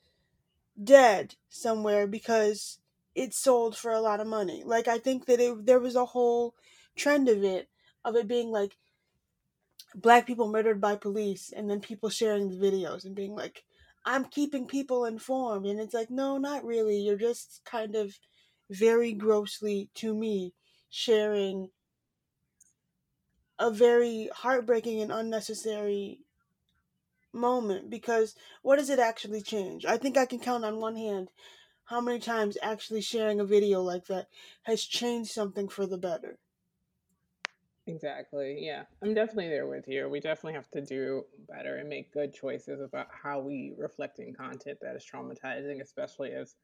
[0.83, 2.81] dead somewhere because
[3.15, 4.63] it sold for a lot of money.
[4.65, 6.55] Like i think that it, there was a whole
[6.97, 7.71] trend of it
[8.05, 8.77] of it being like
[9.95, 13.65] black people murdered by police and then people sharing the videos and being like
[14.05, 15.67] i'm keeping people informed.
[15.67, 16.99] And it's like no not really.
[16.99, 18.19] You're just kind of
[18.71, 20.55] very grossly to me
[20.89, 21.71] sharing
[23.59, 26.21] a very heartbreaking and unnecessary
[27.33, 31.29] moment because what does it actually change i think i can count on one hand
[31.87, 34.29] how many times actually sharing a video like that
[34.63, 36.39] has changed something for the better.
[37.87, 38.57] Exactly.
[38.65, 38.85] Yeah.
[39.03, 40.09] I'm definitely there with you.
[40.09, 44.33] We definitely have to do better and make good choices about how we reflect in
[44.33, 46.57] content that is traumatizing, especially as,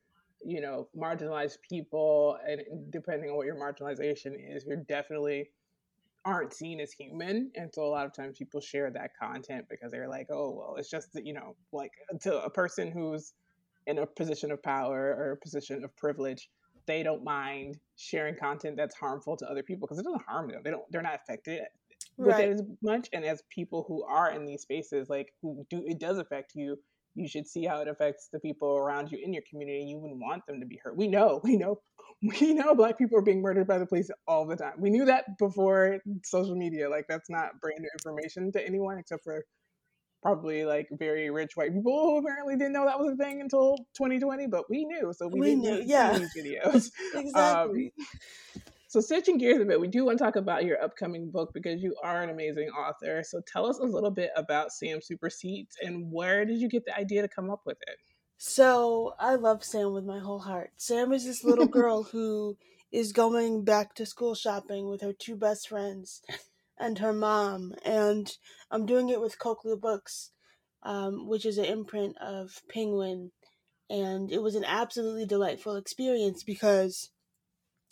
[0.45, 2.39] you know, marginalized people.
[2.47, 5.51] And depending on what your marginalization is, you're definitely
[6.25, 7.51] aren't seen as human.
[7.55, 10.77] And so a lot of times people share that content because they're like, oh, well,
[10.77, 13.33] it's just, you know, like to a person who's
[13.87, 16.49] in a position of power or a position of privilege
[16.91, 20.61] they don't mind sharing content that's harmful to other people because it doesn't harm them.
[20.65, 20.83] They don't.
[20.91, 21.61] They're not affected
[22.17, 23.09] with it as much.
[23.13, 26.79] And as people who are in these spaces, like who do it does affect you,
[27.15, 29.85] you should see how it affects the people around you in your community.
[29.85, 30.97] You wouldn't want them to be hurt.
[30.97, 31.41] We know.
[31.51, 31.81] We know.
[32.23, 34.75] We know black people are being murdered by the police all the time.
[34.79, 36.91] We knew that before social media.
[36.91, 39.43] Like that's not brand new information to anyone except for
[40.23, 43.77] probably like very rich white people who apparently didn't know that was a thing until
[43.97, 47.93] 2020, but we knew, so we, we knew, yeah, these videos exactly.
[47.97, 51.53] Um, so switching gears a bit, we do want to talk about your upcoming book
[51.55, 53.23] because you are an amazing author.
[53.23, 56.85] So tell us a little bit about Sam's Super Seats and where did you get
[56.85, 57.99] the idea to come up with it?
[58.37, 60.73] So I love Sam with my whole heart.
[60.77, 62.57] Sam is this little girl who
[62.91, 66.21] is going back to school shopping with her two best friends
[66.77, 67.75] and her mom.
[67.85, 68.29] And
[68.73, 70.33] I'm doing it with Kokila Books,
[70.83, 73.31] um, which is an imprint of Penguin.
[73.89, 77.11] And it was an absolutely delightful experience because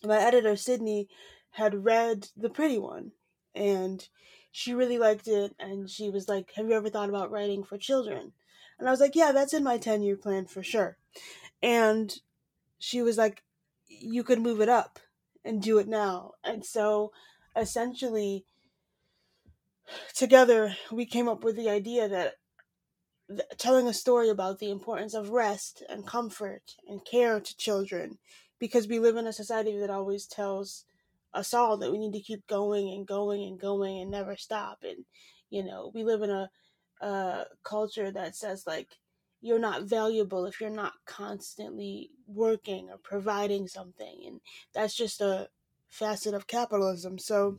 [0.04, 1.08] my editor, Sydney,
[1.52, 3.12] had read The Pretty One.
[3.54, 4.06] And
[4.52, 5.54] she really liked it.
[5.58, 8.32] And she was like, Have you ever thought about writing for children?
[8.78, 10.96] And I was like, Yeah, that's in my 10 year plan for sure.
[11.62, 12.14] And
[12.78, 13.42] she was like,
[13.88, 14.98] You could move it up
[15.44, 16.32] and do it now.
[16.44, 17.12] And so
[17.56, 18.44] essentially,
[20.14, 22.34] together we came up with the idea that
[23.28, 28.18] th- telling a story about the importance of rest and comfort and care to children
[28.59, 30.85] because we live in a society that always tells
[31.35, 34.79] us all that we need to keep going and going and going and never stop.
[34.83, 35.05] And
[35.51, 36.51] you know we live in a,
[37.01, 38.88] a culture that says like
[39.40, 44.23] you're not valuable if you're not constantly working or providing something.
[44.27, 44.40] And
[44.75, 45.49] that's just a
[45.88, 47.18] facet of capitalism.
[47.18, 47.59] So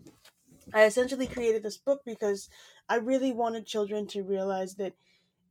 [0.74, 2.50] I essentially created this book because
[2.88, 4.94] I really wanted children to realize that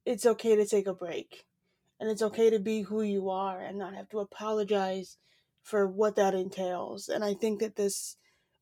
[0.04, 1.44] it's okay to take a break
[2.00, 5.16] and it's okay to be who you are and not have to apologize
[5.62, 7.08] for what that entails.
[7.08, 8.16] And I think that this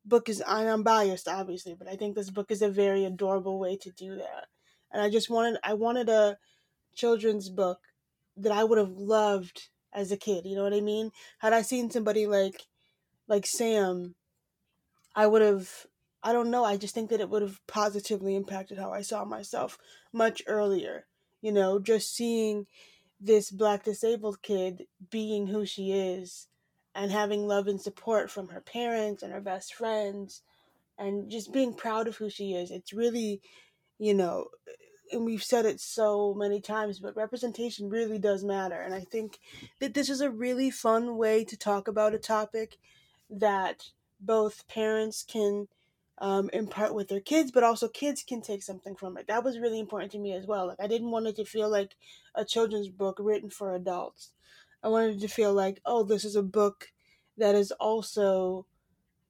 [0.05, 3.77] book is, I'm biased obviously, but I think this book is a very adorable way
[3.79, 4.47] to do that.
[4.93, 6.39] And I just wanted, I wanted a
[6.95, 7.79] children's book
[8.37, 10.47] that I would have loved as a kid.
[10.47, 11.11] You know what I mean?
[11.39, 12.63] Had I seen somebody like,
[13.29, 14.15] like Sam,
[15.15, 15.87] I would have
[16.27, 16.65] I don't know.
[16.65, 19.79] I just think that it would have positively impacted how I saw myself
[20.13, 21.07] much earlier.
[21.41, 22.67] You know, just seeing
[23.21, 26.49] this black disabled kid being who she is
[26.97, 30.43] and having love and support from her parents and her best friends
[30.99, 32.71] and just being proud of who she is.
[32.71, 33.43] It's really,
[33.99, 34.47] you know,
[35.13, 38.81] and we've said it so many times, but representation really does matter.
[38.81, 39.39] And I think
[39.79, 42.79] that this is a really fun way to talk about a topic
[43.29, 45.69] that both parents can
[46.19, 49.27] um, impart with their kids, but also kids can take something from it.
[49.27, 50.67] That was really important to me as well.
[50.67, 51.95] Like I didn't want it to feel like
[52.35, 54.31] a children's book written for adults.
[54.87, 56.93] I wanted to feel like, oh, this is a book
[57.39, 58.67] that is also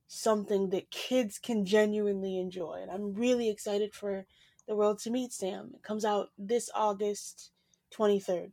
[0.07, 2.81] something that kids can genuinely enjoy.
[2.83, 4.27] And I'm really excited for
[4.69, 5.71] the world to meet Sam.
[5.75, 7.53] It comes out this August
[7.99, 8.51] 23rd.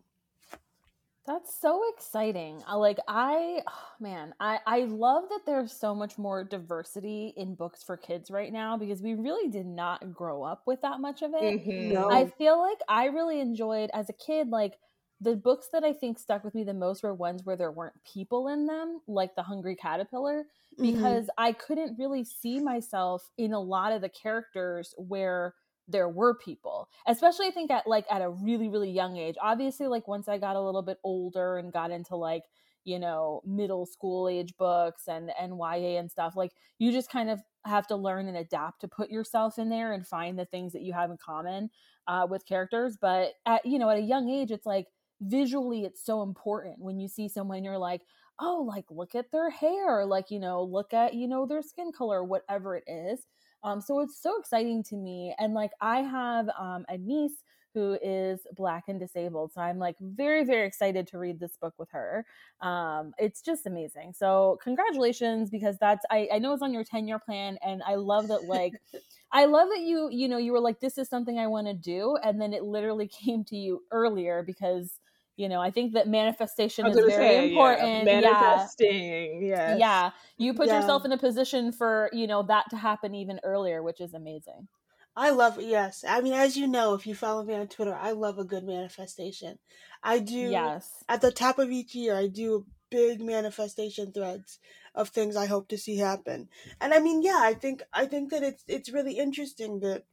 [1.27, 2.63] That's so exciting.
[2.65, 7.55] I like I oh man, I I love that there's so much more diversity in
[7.55, 11.21] books for kids right now because we really did not grow up with that much
[11.21, 11.65] of it.
[11.65, 11.93] Mm-hmm.
[11.95, 12.09] No.
[12.09, 14.77] I feel like I really enjoyed as a kid like
[15.23, 17.93] the books that I think stuck with me the most were ones where there weren't
[18.03, 20.45] people in them, like The Hungry Caterpillar,
[20.79, 20.93] mm-hmm.
[20.93, 21.43] because mm-hmm.
[21.43, 25.53] I couldn't really see myself in a lot of the characters where
[25.87, 29.85] there were people especially i think at like at a really really young age obviously
[29.85, 32.43] like once i got a little bit older and got into like
[32.85, 37.29] you know middle school age books and and ya and stuff like you just kind
[37.29, 40.73] of have to learn and adapt to put yourself in there and find the things
[40.73, 41.69] that you have in common
[42.07, 44.87] uh, with characters but at you know at a young age it's like
[45.21, 48.01] visually it's so important when you see someone you're like
[48.39, 51.91] oh like look at their hair like you know look at you know their skin
[51.91, 53.25] color whatever it is
[53.63, 55.33] um, so it's so exciting to me.
[55.39, 59.51] And like I have um, a niece who is black and disabled.
[59.51, 62.23] So I'm like very, very excited to read this book with her.
[62.61, 64.13] Um, it's just amazing.
[64.13, 67.95] So congratulations because that's I, I know it's on your 10 year plan and I
[67.95, 68.73] love that like
[69.31, 71.73] I love that you, you know, you were like, this is something I want to
[71.73, 72.17] do.
[72.23, 74.99] And then it literally came to you earlier because
[75.35, 78.05] you know i think that manifestation is very say, important.
[78.05, 78.21] Yeah.
[78.21, 80.11] manifesting yeah yeah.
[80.37, 80.79] You put yeah.
[80.79, 84.67] yourself in a position for you know that to happen even earlier which is amazing.
[85.15, 86.03] I love yes.
[86.07, 88.63] I mean as you know if you follow me on twitter i love a good
[88.63, 89.59] manifestation.
[90.03, 91.03] I do yes.
[91.07, 94.59] at the top of each year i do big manifestation threads
[94.93, 96.49] of things i hope to see happen.
[96.81, 100.03] And i mean yeah i think i think that it's it's really interesting that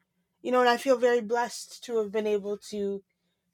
[0.42, 3.02] you know and i feel very blessed to have been able to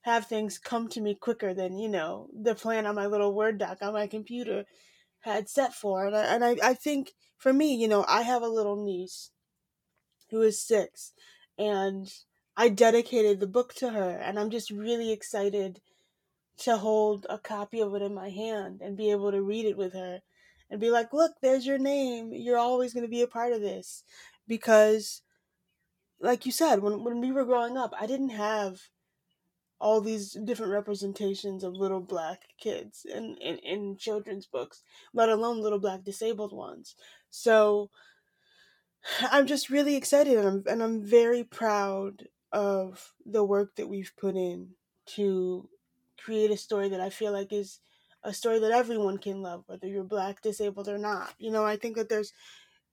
[0.06, 3.58] have things come to me quicker than you know the plan on my little word
[3.58, 4.64] doc on my computer
[5.20, 8.42] had set for and I, and I, I think for me you know i have
[8.42, 9.32] a little niece
[10.30, 11.12] who is six
[11.58, 12.08] and
[12.56, 15.80] i dedicated the book to her and i'm just really excited
[16.58, 19.76] to hold a copy of it in my hand and be able to read it
[19.76, 20.20] with her
[20.70, 22.30] and be like look there's your name.
[22.32, 24.04] You're always going to be a part of this.
[24.48, 25.20] Because
[26.20, 28.80] like you said when, when we were growing up i didn't have
[29.78, 35.60] all these different representations of little black kids in, in, in children's books, let alone
[35.60, 36.94] little black disabled ones.
[37.30, 37.90] So
[39.20, 44.12] I'm just really excited and I'm, and I'm very proud of the work that we've
[44.16, 44.70] put in
[45.06, 45.68] to
[46.16, 47.80] create a story that I feel like is
[48.24, 51.34] a story that everyone can love, whether you're black, disabled, or not.
[51.38, 52.32] You know, I think that there's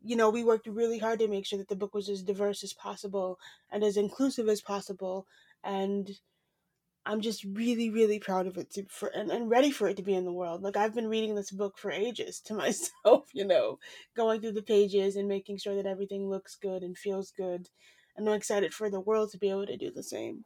[0.04, 2.64] you know, we worked really hard to make sure that the book was as diverse
[2.64, 3.40] as possible
[3.72, 5.26] and as inclusive as possible.
[5.64, 6.12] And
[7.06, 10.04] I'm just really, really proud of it to for and, and ready for it to
[10.04, 10.62] be in the world.
[10.62, 13.80] Like I've been reading this book for ages to myself, you know,
[14.16, 17.68] going through the pages and making sure that everything looks good and feels good.
[18.16, 20.46] And I'm excited for the world to be able to do the same.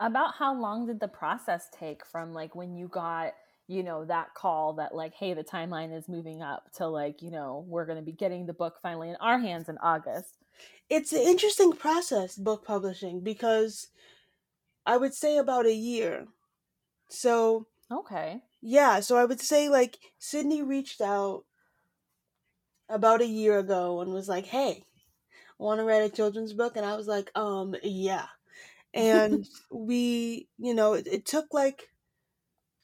[0.00, 3.32] About how long did the process take from like when you got,
[3.66, 7.30] you know, that call that like, hey, the timeline is moving up to like, you
[7.30, 10.36] know, we're gonna be getting the book finally in our hands in August?
[10.88, 13.88] It's an interesting process, book publishing, because
[14.88, 16.26] I would say about a year.
[17.10, 19.00] So okay, yeah.
[19.00, 21.44] So I would say like Sydney reached out
[22.88, 24.84] about a year ago and was like, "Hey,
[25.58, 28.26] want to write a children's book?" And I was like, "Um, yeah."
[28.94, 31.90] And we, you know, it, it took like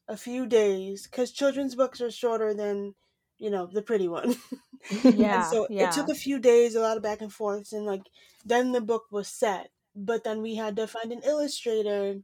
[0.07, 2.95] a few days because children's books are shorter than
[3.39, 4.37] you know the pretty one
[5.05, 5.89] yeah so yeah.
[5.89, 8.03] it took a few days a lot of back and forths and like
[8.45, 12.17] then the book was set but then we had to find an illustrator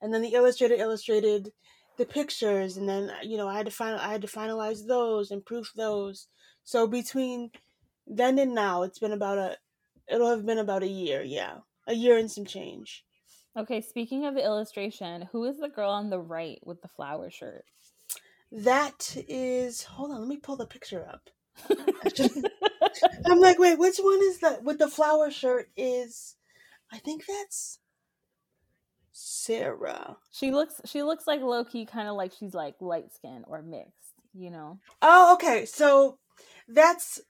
[0.00, 1.52] and then the illustrator illustrated
[1.96, 5.30] the pictures and then you know i had to final i had to finalize those
[5.30, 6.28] and proof those.
[6.64, 7.50] So between
[8.06, 9.56] then and now it's been about a
[10.08, 13.04] it'll have been about a year yeah a year and some change.
[13.56, 17.30] Okay speaking of the illustration who is the girl on the right with the flower
[17.30, 17.64] shirt?
[18.52, 21.30] That is hold on let me pull the picture up.
[23.26, 26.36] I'm like wait which one is that with the flower shirt is
[26.92, 27.78] I think that's
[29.12, 30.16] Sarah.
[30.30, 34.14] She looks she looks like Loki kind of like she's like light skin or mixed,
[34.32, 34.78] you know.
[35.02, 35.66] Oh, okay.
[35.66, 36.18] So
[36.68, 37.20] that's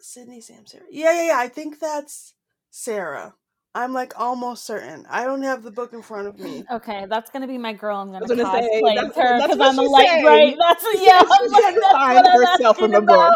[0.00, 0.84] Sydney Sam Sarah.
[0.90, 1.38] Yeah, yeah, yeah.
[1.38, 2.34] I think that's
[2.70, 3.34] Sarah.
[3.74, 5.06] I'm like almost certain.
[5.08, 6.64] I don't have the book in front of me.
[6.70, 7.98] Okay, that's gonna be my girl.
[7.98, 10.24] I'm gonna, gonna cosplay her because I'm a light saying.
[10.24, 10.56] bright.
[10.58, 11.22] That's yeah.
[11.22, 13.34] I'm like, that's find herself in the book.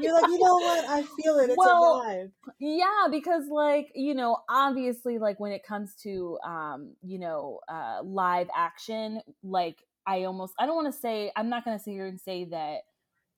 [0.00, 0.84] You're like, you know what?
[0.88, 1.50] I feel it.
[1.50, 2.30] It's well, alive.
[2.58, 8.02] Yeah, because like you know, obviously, like when it comes to um, you know, uh,
[8.02, 12.06] live action, like I almost I don't want to say I'm not gonna sit here
[12.06, 12.80] and say that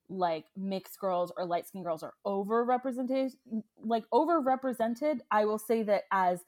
[0.08, 3.32] like mixed girls or light skinned girls are over represented
[3.82, 6.40] like over represented i will say that as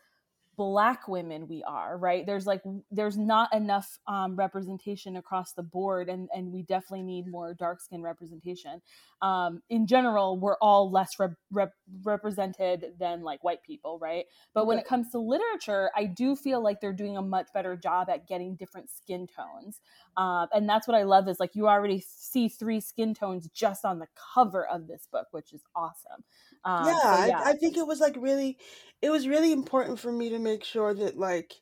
[0.59, 2.27] black women we are right?
[2.27, 7.29] There's like there's not enough um, representation across the board and and we definitely need
[7.29, 8.83] more dark skin representation.
[9.23, 14.27] Um, in general we're all less rep- rep- represented than like white people right?
[14.53, 17.77] But when it comes to literature i do feel like they're doing a much better
[17.77, 19.81] job at getting different skin tones.
[20.17, 23.85] Uh, and that's what i love is like you already see three skin tones just
[23.85, 26.25] on the cover of this book which is awesome.
[26.65, 27.41] Um, yeah, so yeah.
[27.45, 28.59] I, I think it was like really,
[29.01, 31.55] it was really important for me to make sure that like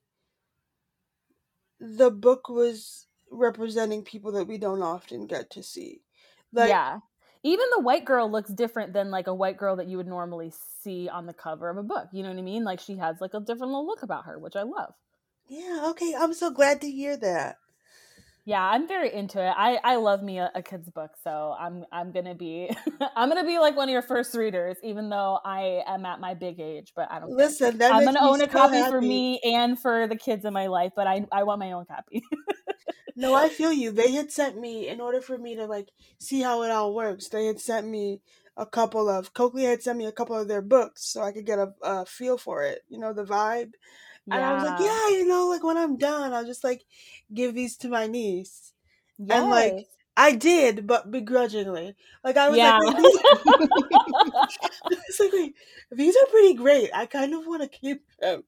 [1.81, 6.03] the book was representing people that we don't often get to see.
[6.53, 6.99] Like, yeah.
[7.43, 10.53] Even the white girl looks different than like a white girl that you would normally
[10.83, 12.09] see on the cover of a book.
[12.13, 12.65] You know what I mean?
[12.65, 14.95] Like she has like a different little look about her, which I love.
[15.49, 16.15] Yeah, okay.
[16.19, 17.59] I'm so glad to hear that
[18.47, 19.53] yeah i'm very into it.
[19.55, 22.71] I i love me a, a kid's book so i'm i'm gonna be
[23.17, 26.33] i'm gonna be like one of your first readers even though i am at my
[26.33, 28.91] big age but i don't listen i'm gonna own a copy happy.
[28.91, 31.85] for me and for the kids in my life but i i want my own
[31.85, 32.23] copy.
[33.19, 33.93] No i feel you.
[33.93, 35.89] They had sent me in order for me to like
[36.19, 38.21] see how it all works they had sent me
[38.59, 41.47] a couple of Kokila had sent me a couple of their books so I could
[41.47, 43.73] get a, a feel for it, you know, the vibe
[44.31, 46.85] And I was like, yeah, you know, like when I'm done, I'll just like
[47.33, 48.73] give these to my niece.
[49.19, 49.39] Yes.
[49.39, 51.95] And like I did, but begrudgingly.
[52.25, 52.79] Like I was Yeah.
[52.85, 52.97] like,
[54.85, 55.55] wait, these- like,
[55.93, 56.91] these are pretty great.
[56.95, 58.45] I kind of want to keep them.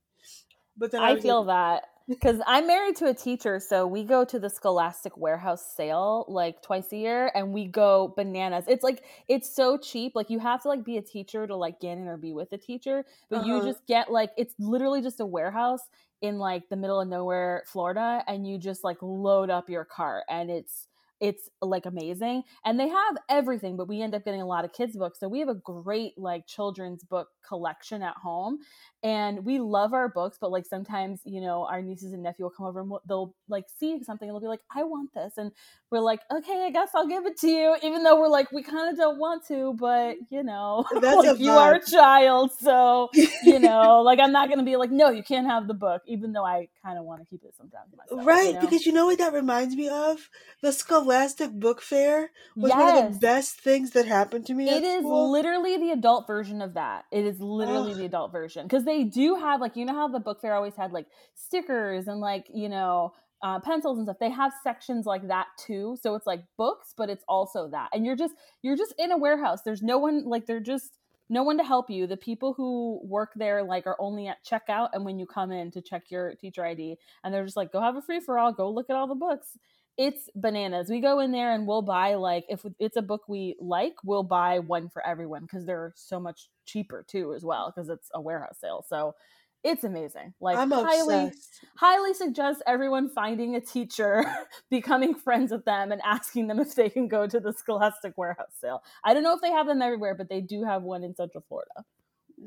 [0.76, 4.02] But then I, I feel like, that because I'm married to a teacher, so we
[4.04, 8.64] go to the Scholastic Warehouse sale like twice a year, and we go bananas.
[8.68, 10.12] It's like it's so cheap.
[10.14, 12.52] Like you have to like be a teacher to like get in or be with
[12.52, 13.62] a teacher, but you Uh-huh.
[13.62, 15.82] just get like it's literally just a warehouse
[16.22, 20.24] in like the middle of nowhere, Florida, and you just like load up your cart,
[20.28, 20.88] and it's
[21.20, 24.72] it's like amazing and they have everything but we end up getting a lot of
[24.72, 28.56] kids books so we have a great like children's book collection at home
[29.02, 32.50] and we love our books but like sometimes you know our nieces and nephew will
[32.50, 35.34] come over and we'll- they'll like see something and they'll be like i want this
[35.36, 35.52] and
[35.90, 38.62] we're like okay i guess i'll give it to you even though we're like we
[38.62, 43.08] kind of don't want to but you know like you are a child so
[43.44, 46.32] you know like i'm not gonna be like no you can't have the book even
[46.32, 48.60] though i kind of want to keep it sometimes myself Right, you know?
[48.60, 50.28] because you know what that reminds me of?
[50.62, 54.68] The Scholastic Book Fair was one of the best things that happened to me.
[54.68, 55.30] It is school.
[55.30, 57.04] literally the adult version of that.
[57.12, 57.98] It is literally Ugh.
[57.98, 60.76] the adult version because they do have like you know how the book fair always
[60.76, 63.12] had like stickers and like you know
[63.42, 64.18] uh, pencils and stuff.
[64.18, 65.96] They have sections like that too.
[66.00, 67.88] So it's like books, but it's also that.
[67.92, 69.62] And you're just you're just in a warehouse.
[69.62, 70.98] There's no one like they're just
[71.30, 72.06] no one to help you.
[72.06, 75.70] The people who work there like are only at checkout and when you come in
[75.72, 78.52] to check your teacher ID and they're just like go have a free for all,
[78.52, 79.58] go look at all the books
[79.98, 80.88] it's bananas.
[80.88, 84.22] We go in there and we'll buy like if it's a book we like, we'll
[84.22, 88.20] buy one for everyone because they're so much cheaper too as well because it's a
[88.20, 88.84] warehouse sale.
[88.88, 89.16] So
[89.64, 90.34] it's amazing.
[90.40, 91.64] Like I'm highly obsessed.
[91.76, 94.24] highly suggest everyone finding a teacher,
[94.70, 98.54] becoming friends with them and asking them if they can go to the Scholastic Warehouse
[98.60, 98.82] sale.
[99.02, 101.44] I don't know if they have them everywhere, but they do have one in Central
[101.48, 101.84] Florida.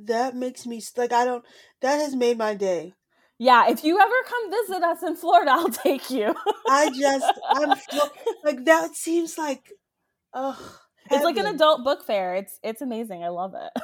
[0.06, 1.44] That makes me like I don't.
[1.82, 2.94] That has made my day.
[3.42, 6.32] Yeah, if you ever come visit us in Florida, I'll take you.
[6.70, 7.70] I just I'm
[8.44, 9.72] like that seems like,
[10.32, 10.62] ugh.
[11.10, 12.36] it's like an adult book fair.
[12.36, 13.24] It's it's amazing.
[13.24, 13.82] I love it.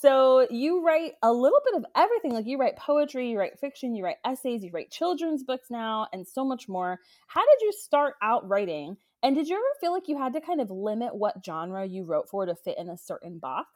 [0.00, 2.32] So you write a little bit of everything.
[2.32, 6.08] Like you write poetry you write fiction you write essays you write children's books now
[6.12, 7.00] and so much more.
[7.26, 8.98] How did you start out writing?
[9.22, 12.04] And did you ever feel like you had to kind of limit what genre you
[12.04, 13.68] wrote for to fit in a certain box?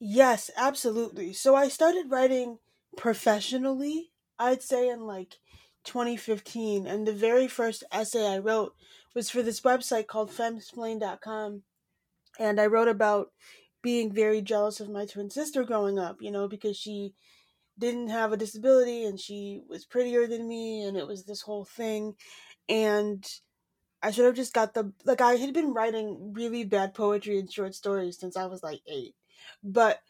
[0.00, 1.34] Yes, absolutely.
[1.34, 2.60] So I started writing
[2.96, 5.36] professionally, I'd say in like
[5.84, 8.74] 2015, and the very first essay I wrote
[9.14, 11.62] was for this website called femsplain.com.
[12.38, 13.28] And I wrote about
[13.82, 17.14] being very jealous of my twin sister growing up, you know, because she
[17.78, 21.64] didn't have a disability and she was prettier than me, and it was this whole
[21.64, 22.14] thing.
[22.68, 23.24] And
[24.02, 27.50] I should have just got the like I had been writing really bad poetry and
[27.52, 29.14] short stories since I was like 8.
[29.62, 30.00] But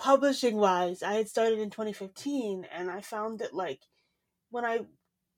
[0.00, 3.82] publishing wise, I had started in 2015 and I found that like
[4.50, 4.80] when I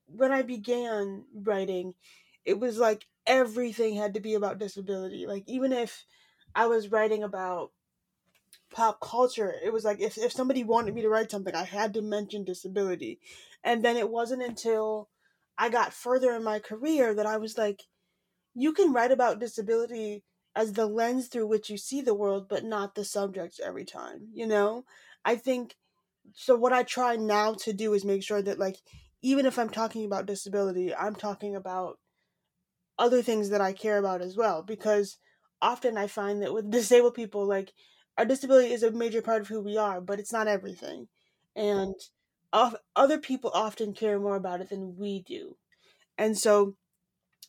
[0.07, 1.95] when I began writing,
[2.45, 5.27] it was like everything had to be about disability.
[5.27, 6.05] Like even if
[6.55, 7.73] I was writing about
[8.73, 11.93] pop culture, it was like if, if somebody wanted me to write something, I had
[11.95, 13.19] to mention disability.
[13.65, 15.09] And then it wasn't until
[15.59, 17.83] I got further in my career that I was like,
[18.55, 20.23] you can write about disability
[20.55, 24.29] as the lens through which you see the world, but not the subject every time,
[24.33, 24.85] you know?
[25.25, 25.77] I think
[26.35, 26.57] so.
[26.57, 28.79] What I try now to do is make sure that, like,
[29.23, 32.01] even if I'm talking about disability, I'm talking about
[32.99, 35.19] other things that I care about as well, because
[35.61, 37.73] often I find that with disabled people, like,
[38.19, 41.09] our disability is a major part of who we are, but it's not everything.
[41.57, 41.95] And
[42.95, 45.57] other people often care more about it than we do.
[46.19, 46.77] And so,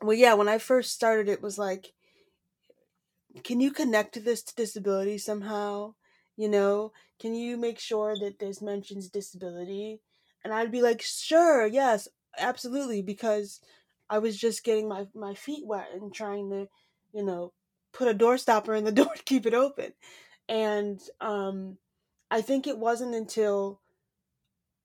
[0.02, 1.94] well, yeah, when I first started, it was like,
[3.44, 5.96] can you connect this to disability somehow?
[6.36, 10.02] You know, can you make sure that this mentions disability?
[10.44, 12.08] And I'd be like, sure, yes,
[12.38, 13.60] absolutely, because
[14.10, 16.68] I was just getting my, my feet wet and trying to,
[17.14, 17.54] you know,
[17.94, 19.94] put a door stopper in the door to keep it open.
[20.50, 21.78] And um,
[22.30, 23.80] I think it wasn't until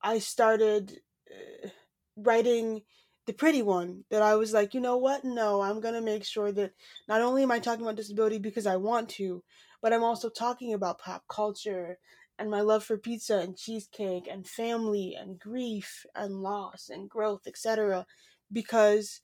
[0.03, 1.69] I started uh,
[2.17, 2.83] writing
[3.29, 5.23] the pretty one that I was like, you know what?
[5.23, 6.73] No, I'm going to make sure that
[7.09, 9.45] not only am I talking about disability because I want to,
[9.83, 11.99] but I'm also talking about pop culture
[12.39, 17.43] and my love for pizza and cheesecake and family and grief and loss and growth,
[17.47, 18.07] etc.
[18.51, 19.21] because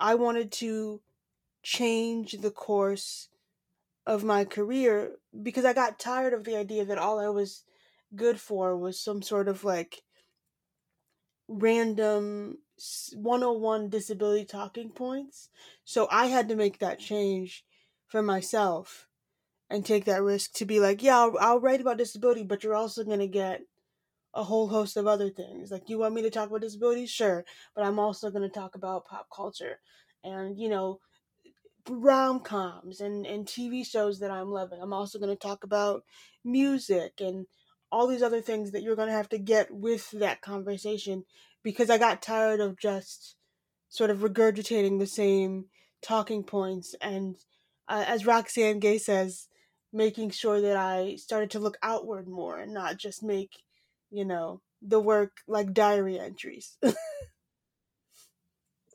[0.00, 1.02] I wanted to
[1.62, 3.28] change the course
[4.06, 7.64] of my career because I got tired of the idea that all I was
[8.16, 10.00] good for was some sort of like
[11.52, 15.50] random s- 101 disability talking points.
[15.84, 17.64] So I had to make that change
[18.08, 19.08] for myself
[19.70, 22.74] and take that risk to be like, yeah, I'll, I'll write about disability, but you're
[22.76, 23.62] also going to get
[24.34, 25.70] a whole host of other things.
[25.70, 27.06] Like, you want me to talk about disability?
[27.06, 27.44] Sure.
[27.74, 29.80] But I'm also going to talk about pop culture
[30.24, 31.00] and, you know,
[31.88, 34.80] rom coms and, and TV shows that I'm loving.
[34.80, 36.04] I'm also going to talk about
[36.44, 37.46] music and
[37.92, 41.24] all these other things that you're going to have to get with that conversation
[41.62, 43.36] because I got tired of just
[43.90, 45.66] sort of regurgitating the same
[46.00, 47.36] talking points and
[47.88, 49.48] uh, as Roxane Gay says
[49.92, 53.62] making sure that I started to look outward more and not just make
[54.10, 56.78] you know the work like diary entries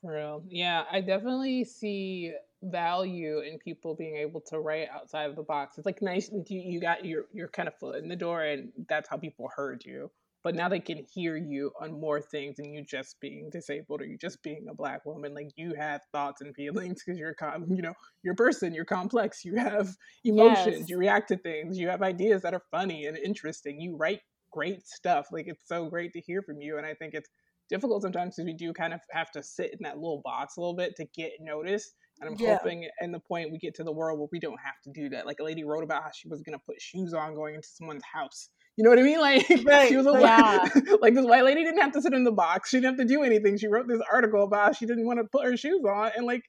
[0.02, 0.44] For real.
[0.48, 2.34] Yeah, I definitely see
[2.64, 5.78] value in people being able to write outside of the box.
[5.78, 8.72] It's like nice you, you got your your kind of foot in the door and
[8.90, 10.10] that's how people heard you.
[10.44, 14.06] But now they can hear you on more things than you just being disabled or
[14.06, 15.34] you just being a black woman.
[15.34, 17.94] Like you have thoughts and feelings because you're com- you know,
[18.24, 20.90] you're a person, you're complex, you have emotions, Yes.
[20.90, 23.82] you react to things, you have ideas that are funny and interesting.
[23.82, 25.28] You write great stuff.
[25.32, 26.78] Like it's so great to hear from you.
[26.78, 27.30] And I think it's
[27.70, 30.62] difficult sometimes because we do kind of have to sit in that little box a
[30.62, 31.96] little bit to get noticed.
[32.20, 32.58] And I'm Yeah.
[32.58, 35.10] hoping in the point we get to the world where we don't have to do
[35.10, 35.26] that.
[35.26, 38.04] Like a lady wrote about how she was gonna put shoes on going into someone's
[38.12, 38.50] house.
[38.76, 39.20] You know what I mean?
[39.22, 40.68] Like Right, she was a like- Yeah.
[41.02, 42.70] like this white lady didn't have to sit in the box.
[42.70, 43.58] She didn't have to do anything.
[43.58, 46.26] She wrote this article about how she didn't want to put her shoes on, and
[46.26, 46.44] like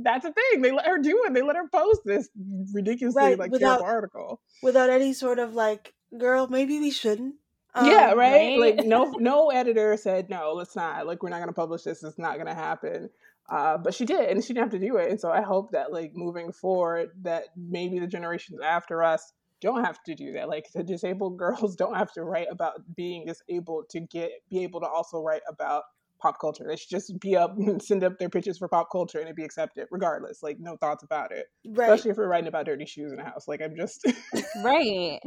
[0.00, 0.62] that's a thing.
[0.62, 1.34] They let her do it.
[1.34, 2.28] They let her post this
[2.72, 4.40] ridiculously Right, like without- terrible article.
[4.62, 7.34] without any sort of like girl maybe we shouldn't
[7.74, 8.16] Um, yeah, right?
[8.16, 8.58] right?
[8.58, 11.06] Like no no editor said no, let's not.
[11.06, 12.02] Like we're not gonna publish this.
[12.02, 13.10] It's not gonna happen.
[13.48, 15.10] Uh, but she did, and she didn't have to do it.
[15.10, 19.84] And so I hope that like moving forward, that maybe the generations after us don't
[19.84, 20.48] have to do that.
[20.48, 24.80] Like the disabled girls don't have to write about being disabled to get be able
[24.80, 25.84] to also write about
[26.20, 26.64] pop culture.
[26.68, 29.36] They should just be up and send up their pitches for pop culture and it'd
[29.36, 30.42] be accepted regardless.
[30.42, 31.46] Like no thoughts about it.
[31.66, 33.48] right Especially if we're writing about dirty shoes in a house.
[33.48, 34.04] Like I'm just
[34.64, 35.20] right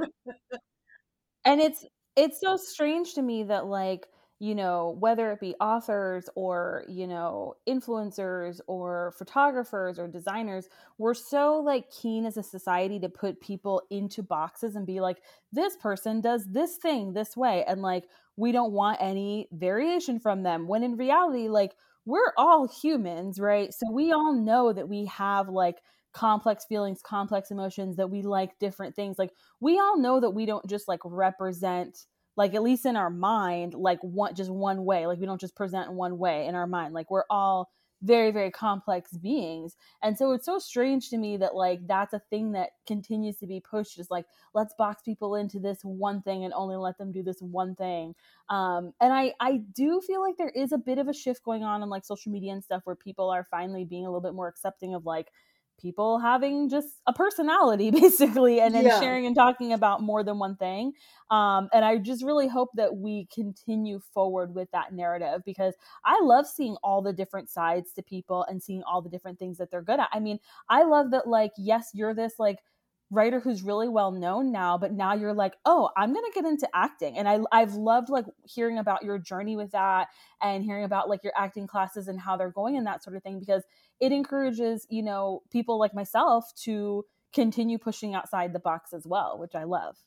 [1.45, 4.05] and it's it's so strange to me that like
[4.41, 10.67] you know whether it be authors or you know influencers or photographers or designers
[10.97, 15.21] we're so like keen as a society to put people into boxes and be like
[15.51, 20.41] this person does this thing this way and like we don't want any variation from
[20.41, 21.73] them when in reality like
[22.05, 23.71] we're all humans right?
[23.71, 25.77] So we all know that we have like
[26.13, 29.31] complex feelings complex emotions that we like different things like
[29.61, 32.05] we all know that we don't just like represent
[32.36, 35.55] like at least in our mind like one just one way like we don't just
[35.55, 37.69] present in one way in our mind like we're all
[38.01, 39.75] very very complex beings.
[40.01, 43.47] And so it's so strange to me that like that's a thing that continues to
[43.47, 47.11] be pushed is like let's box people into this one thing and only let them
[47.11, 48.15] do this one thing.
[48.49, 51.63] Um and i i do feel like there is a bit of a shift going
[51.63, 54.34] on on like social media and stuff where people are finally being a little bit
[54.34, 55.32] more accepting of like
[55.82, 58.99] people having just a personality basically and then Yeah.
[58.99, 60.93] sharing and talking about more than one thing.
[61.29, 65.73] Um, and i just really hope that we continue forward with that narrative because
[66.05, 69.57] i love seeing all the different sides to people and seeing all the different things
[69.57, 70.09] that they're good at.
[70.13, 72.59] I mean i love that like yes you're this like
[73.13, 76.67] writer who's really well known now but now you're like oh i'm gonna get into
[76.73, 77.17] acting.
[77.17, 80.07] And I, i've loved like hearing about your journey with that
[80.41, 83.23] and hearing about like your acting classes and how they're going and that sort of
[83.23, 83.63] thing because
[84.01, 89.39] it encourages you know people like myself to continue pushing outside the box as well
[89.39, 89.97] which i love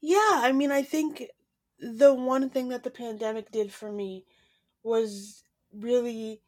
[0.00, 1.24] Yeah, I mean, I think
[1.78, 4.24] the one thing that the pandemic did for me
[4.82, 6.42] was really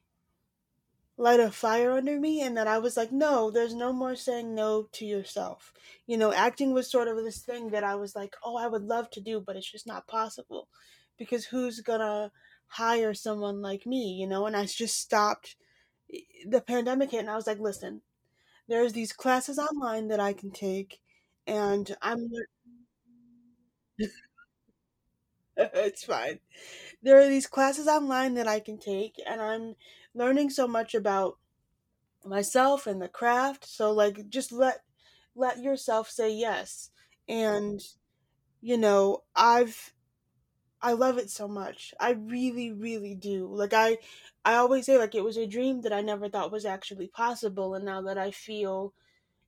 [1.16, 4.54] light a fire under me, and that I was like, no, there's no more saying
[4.54, 5.72] no to yourself.
[6.06, 8.84] You know, acting was sort of this thing that I was like, oh, I would
[8.84, 10.68] love to do, but it's just not possible
[11.18, 12.30] because who's gonna
[12.68, 14.46] hire someone like me, you know?
[14.46, 15.56] And I just stopped.
[16.46, 18.02] The pandemic hit, and I was like, listen,
[18.68, 21.00] there's these classes online that I can take,
[21.46, 22.30] and I'm
[25.56, 26.40] it's fine.
[27.02, 29.74] There are these classes online that I can take, and I'm
[30.14, 31.38] learning so much about
[32.24, 33.66] myself and the craft.
[33.66, 34.80] So, like, just let
[35.36, 36.90] let yourself say yes.
[37.28, 37.80] And
[38.62, 39.94] you know, I've
[40.80, 41.92] I love it so much.
[41.98, 43.46] I really, really do.
[43.48, 43.98] Like, I
[44.44, 47.74] I always say like it was a dream that I never thought was actually possible,
[47.74, 48.94] and now that I feel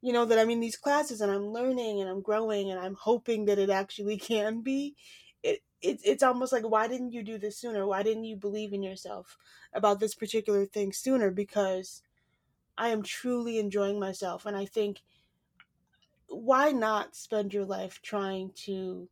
[0.03, 2.95] you know that I'm in these classes and I'm learning and I'm growing and I'm
[2.97, 4.97] hoping that it actually can be.
[5.43, 7.87] It, it it's almost like why didn't you do this sooner?
[7.87, 9.39] Why didn't you believe in yourself
[9.75, 11.31] about this particular thing sooner?
[11.31, 12.03] Because
[12.79, 15.03] I am truly enjoying myself and I think
[16.29, 19.09] why not spend your life trying to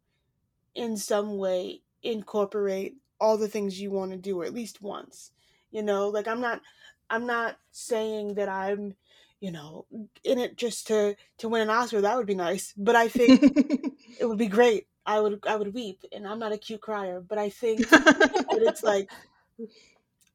[0.75, 5.33] in some way incorporate all the things you want to do or at least once.
[5.71, 6.63] You know, like I'm not
[7.11, 8.95] I'm not saying that I'm
[9.41, 9.87] you know,
[10.25, 12.01] in it just to to win an Oscar.
[12.01, 13.41] That would be nice, but I think
[14.19, 14.87] it would be great.
[15.07, 18.59] I would I would weep, and I'm not a cute crier, but I think that
[18.63, 19.11] it's like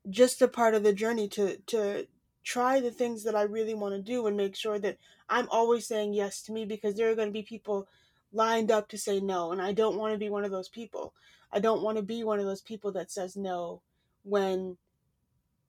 [0.09, 2.07] just a part of the journey to to
[2.43, 4.97] try the things that I really want to do and make sure that
[5.29, 7.87] I'm always saying yes to me because there are going to be people
[8.31, 11.13] lined up to say no, and I don't want to be one of those people.
[11.53, 13.81] I don't want to be one of those people that says no
[14.23, 14.77] when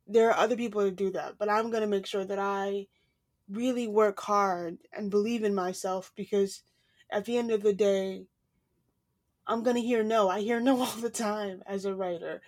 [0.06, 2.86] there are other people that do that, but I'm going to make sure that I
[3.50, 6.62] really work hard and believe in myself because
[7.10, 8.24] at the end of the day,
[9.46, 10.28] I'm going to hear no.
[10.28, 12.40] I hear no all the time as a writer.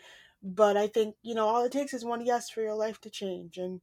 [0.43, 3.11] But I think, you know, all it takes is one yes for your life to
[3.11, 3.59] change.
[3.59, 3.80] And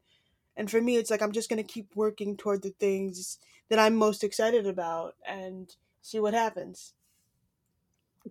[0.55, 3.39] and for me it's like I'm just going to keep working toward the things
[3.69, 6.93] that I'm most excited about and see what happens.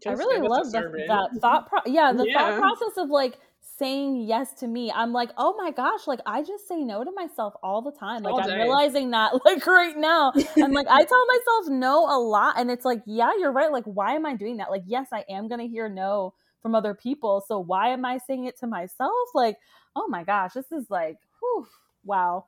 [0.01, 2.39] Just I really love the, that thought pro- yeah, the yeah.
[2.39, 3.39] thought process of like
[3.79, 4.91] saying yes to me.
[4.91, 8.23] I'm like, oh my gosh, like I just say no to myself all the time.
[8.23, 10.33] Like I'm realizing that like right now.
[10.57, 12.55] I'm like, I tell myself no a lot.
[12.57, 13.71] And it's like, yeah, you're right.
[13.71, 14.71] Like, why am I doing that?
[14.71, 17.45] Like, yes, I am gonna hear no from other people.
[17.47, 19.13] So why am I saying it to myself?
[19.35, 19.57] Like,
[19.95, 21.67] oh my gosh, this is like, whew,
[22.05, 22.47] wow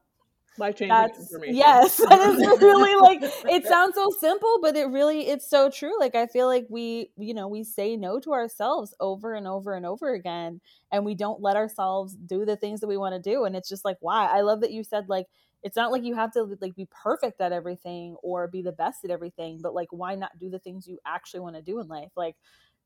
[0.58, 1.56] life changing information.
[1.56, 5.98] Yes, that is really like it sounds so simple, but it really it's so true.
[5.98, 9.74] Like I feel like we, you know, we say no to ourselves over and over
[9.74, 10.60] and over again,
[10.92, 13.44] and we don't let ourselves do the things that we want to do.
[13.44, 14.26] And it's just like, why?
[14.26, 15.26] I love that you said like
[15.62, 19.04] it's not like you have to like be perfect at everything or be the best
[19.04, 21.88] at everything, but like why not do the things you actually want to do in
[21.88, 22.10] life?
[22.16, 22.36] Like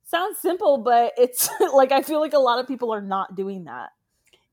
[0.05, 3.65] sounds simple, but it's like I feel like a lot of people are not doing
[3.65, 3.91] that.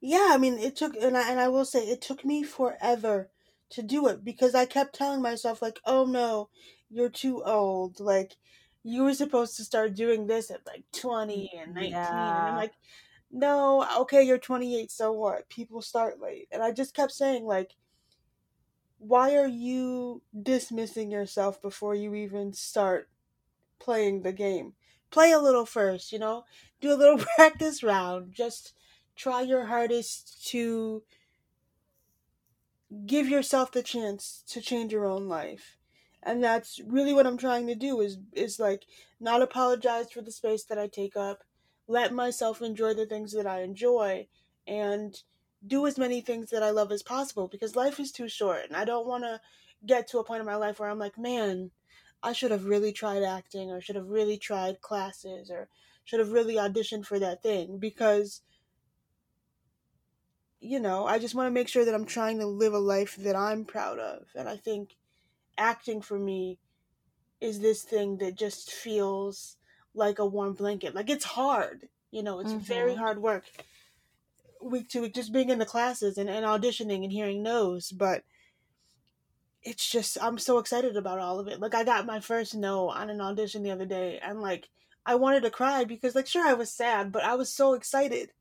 [0.01, 3.29] Yeah, I mean, it took, and I, and I will say, it took me forever
[3.71, 6.49] to do it because I kept telling myself, like, oh no,
[6.89, 7.99] you're too old.
[7.99, 8.35] Like,
[8.83, 11.91] you were supposed to start doing this at like 20 and 19.
[11.91, 12.07] Yeah.
[12.39, 12.73] And I'm like,
[13.31, 15.49] no, okay, you're 28, so what?
[15.49, 16.47] People start late.
[16.51, 17.75] And I just kept saying, like,
[18.97, 23.09] why are you dismissing yourself before you even start
[23.79, 24.73] playing the game?
[25.11, 26.45] Play a little first, you know?
[26.81, 28.33] Do a little practice round.
[28.33, 28.73] Just
[29.15, 31.03] try your hardest to
[33.05, 35.77] give yourself the chance to change your own life.
[36.23, 38.85] And that's really what i'm trying to do is is like
[39.19, 41.43] not apologize for the space that i take up.
[41.87, 44.27] Let myself enjoy the things that i enjoy
[44.67, 45.15] and
[45.65, 48.65] do as many things that i love as possible because life is too short.
[48.67, 49.39] And i don't want to
[49.85, 51.69] get to a point in my life where i'm like man
[52.23, 55.67] i should have really tried acting or should have really tried classes or
[56.05, 57.77] should have really auditioned for that thing.
[57.77, 58.41] Because
[60.65, 63.15] you know, I just want to make sure that I'm trying to live a life
[63.17, 64.23] that I'm proud of.
[64.35, 64.95] And I think
[65.57, 66.57] acting for me
[67.39, 69.57] is this thing that just feels
[69.93, 70.95] like a warm blanket.
[70.95, 72.59] Like it's hard, you know, it's mm-hmm.
[72.59, 73.43] very hard work
[74.61, 77.91] week to week, just being in the classes and, and auditioning and hearing no's.
[77.91, 78.23] But
[79.61, 81.59] it's just, I'm so excited about all of it.
[81.59, 84.69] Like I got my first no on an audition the other day and like,
[85.05, 88.31] I wanted to cry because like, sure, I was sad, but I was so excited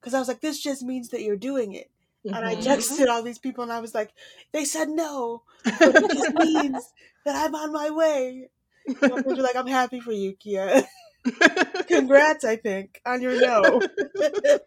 [0.00, 1.90] because I was like, this just means that you're doing it.
[2.26, 2.34] Mm-hmm.
[2.34, 2.68] And I mm-hmm.
[2.68, 4.12] texted all these people and I was like,
[4.52, 6.92] they said no, but it just means
[7.24, 8.48] that I'm on my way.
[8.86, 10.84] And you're like, I'm happy for you, Keah.
[11.88, 13.80] Congrats, I think, on your no.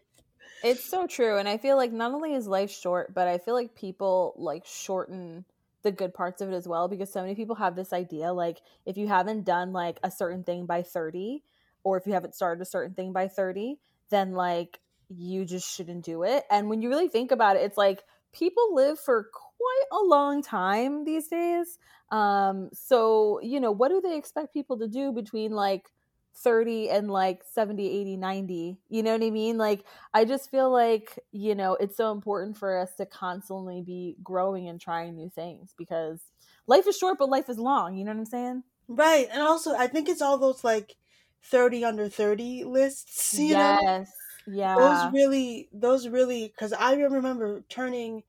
[0.64, 1.36] it's so true.
[1.36, 4.64] And I feel like not only is life short, but I feel like people like
[4.66, 5.44] shorten
[5.84, 8.62] the good parts of it as well because so many people have this idea like
[8.86, 11.42] if you haven't done like a certain thing by 30
[11.84, 13.76] or if you haven't started a certain thing by 30
[14.08, 16.44] then like you just shouldn't do it.
[16.50, 18.02] And when you really think about it, it's like
[18.32, 21.78] people live for quite a long time these days.
[22.10, 25.90] Um, so, you know, what do they expect people to do between like
[26.36, 28.78] 30 and like 70, 80, 90?
[28.88, 29.56] You know what I mean?
[29.56, 34.16] Like, I just feel like, you know, it's so important for us to constantly be
[34.22, 36.20] growing and trying new things because
[36.66, 37.96] life is short, but life is long.
[37.96, 38.62] You know what I'm saying?
[38.88, 39.28] Right.
[39.32, 40.96] And also, I think it's all those like
[41.44, 43.82] 30 under 30 lists, you yes.
[43.82, 44.04] know?
[44.46, 44.76] Yeah.
[44.76, 48.22] Those really, those really, because I remember turning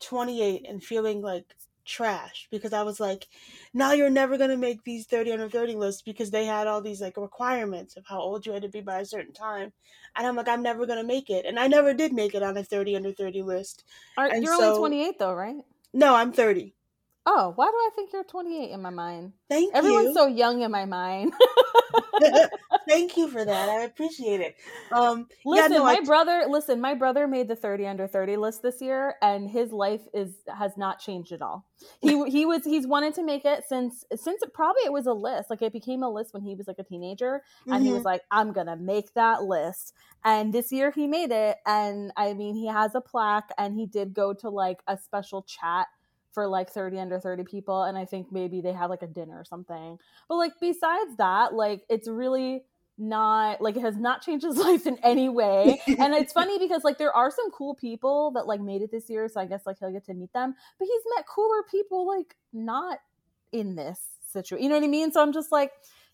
[0.00, 1.46] 28 and feeling like
[1.84, 3.26] trash because I was like,
[3.72, 6.80] now you're never going to make these 30 under 30 lists because they had all
[6.80, 9.72] these like requirements of how old you had to be by a certain time.
[10.16, 11.44] And I'm like, I'm never going to make it.
[11.46, 13.84] And I never did make it on a 30 under 30 list.
[14.16, 15.56] Are, you're so, only 28 though, right?
[15.92, 16.74] No, I'm 30.
[17.26, 19.32] Oh, why do I think you're 28 in my mind?
[19.48, 19.78] Thank you.
[19.78, 20.14] Everyone's you.
[20.14, 21.32] so young in my mind.
[22.88, 23.68] Thank you for that.
[23.68, 24.56] I appreciate it.
[24.92, 26.04] Um, listen, yeah, no, my I...
[26.04, 26.44] brother.
[26.48, 30.34] Listen, my brother made the 30 under 30 list this year, and his life is
[30.54, 31.66] has not changed at all.
[32.00, 35.12] He he was he's wanted to make it since since it, probably it was a
[35.12, 35.50] list.
[35.50, 37.84] Like it became a list when he was like a teenager, and mm-hmm.
[37.84, 38.06] he was mm-hmm.
[38.06, 39.94] like, "I'm gonna make that list."
[40.24, 43.86] And this year he made it, and I mean, he has a plaque, and he
[43.86, 45.86] did go to like a special chat
[46.34, 49.38] for like 30 under 30 people and i think maybe they have like a dinner
[49.38, 49.98] or something.
[50.28, 52.64] But like besides that like it's really
[52.98, 55.80] not like it has not changed his life in any way.
[55.86, 59.08] And it's funny because like there are some cool people that like made it this
[59.08, 60.54] year so i guess like he'll get to meet them.
[60.78, 62.98] But he's met cooler people like not
[63.52, 64.00] in this
[64.32, 65.12] situation you know what i mean?
[65.12, 65.70] So i'm just like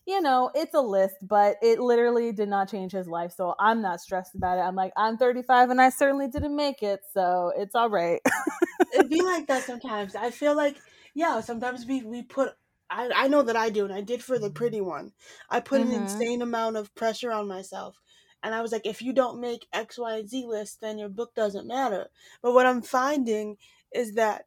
[0.07, 3.81] you know it's a list but it literally did not change his life so i'm
[3.81, 7.51] not stressed about it i'm like i'm 35 and i certainly didn't make it so
[7.57, 8.21] it's all right
[8.93, 10.15] It'd be like that sometimes.
[10.15, 10.81] I feel like
[11.13, 12.53] yeah, sometimes we we put
[12.89, 15.13] I, I know that I do, and I did for the pretty one.
[15.49, 15.85] I put Mhm.
[15.85, 18.01] an insane amount of pressure on myself.
[18.43, 21.09] And I was like, if you don't make X, Y, and Z list, then your
[21.09, 22.09] book doesn't matter.
[22.41, 23.57] But what I'm finding
[23.93, 24.45] is that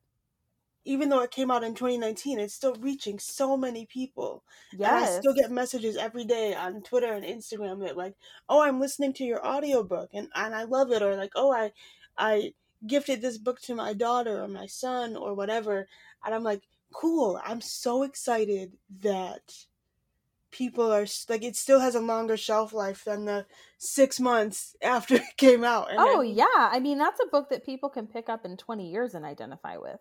[0.84, 4.44] even though it came out in 2019, it's still reaching so many people.
[4.82, 8.14] And I still get messages every day on Twitter and Instagram that like,
[8.48, 11.72] oh, I'm listening to your audiobook and, and I love it, or like, oh, I
[12.18, 12.54] I
[12.86, 15.88] gifted this book to my daughter or my son or whatever.
[16.24, 16.62] And I'm like,
[16.92, 17.40] cool.
[17.44, 19.66] I'm so excited that
[20.50, 23.46] people are like it still has a longer shelf life than the
[23.78, 25.90] six months after it came out.
[25.90, 28.56] And oh I- yeah i mean that's a book that people can pick up in
[28.56, 30.00] 20 years and identify with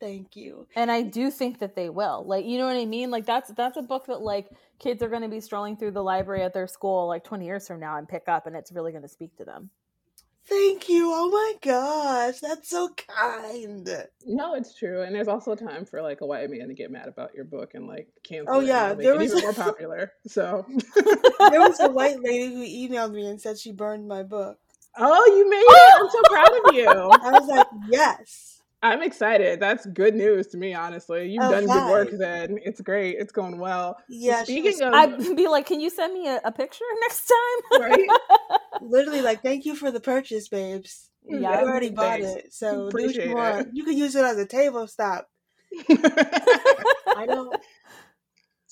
[0.00, 0.66] thank you.
[0.76, 3.50] and i do think that they will like you know what i mean like that's
[3.52, 6.54] that's a book that like kids are going to be strolling through the library at
[6.54, 9.08] their school like 20 years from now and pick up and it's really going to
[9.08, 9.70] speak to them
[10.50, 11.10] Thank you.
[11.12, 13.86] Oh my gosh, that's so kind.
[14.24, 17.06] No, it's true, and there's also time for like a white man to get mad
[17.06, 18.54] about your book and like cancel.
[18.56, 20.12] Oh, yeah, and make there it was- even more popular.
[20.26, 20.64] So,
[21.50, 24.56] There was a white lady who emailed me and said she burned my book.
[24.96, 26.00] oh, you made it!
[26.00, 26.88] I'm so proud of you.
[26.88, 28.57] I was like, yes.
[28.82, 29.58] I'm excited.
[29.58, 31.28] That's good news to me, honestly.
[31.28, 32.10] You've Oh, done good work.
[32.12, 33.16] Then it's great.
[33.18, 33.96] It's going well.
[34.08, 36.84] Yeah, she speaking was of i'd be like can you send me a, a picture
[37.00, 38.08] next time right,
[38.80, 41.10] literally like, thank you for the purchase, babes.
[41.26, 42.28] Yeah, I already bought thanks.
[42.44, 43.66] it, so do Appreciate you want.
[43.66, 43.68] it.
[43.74, 45.28] You could use it as a table stop.
[45.90, 47.54] I don't.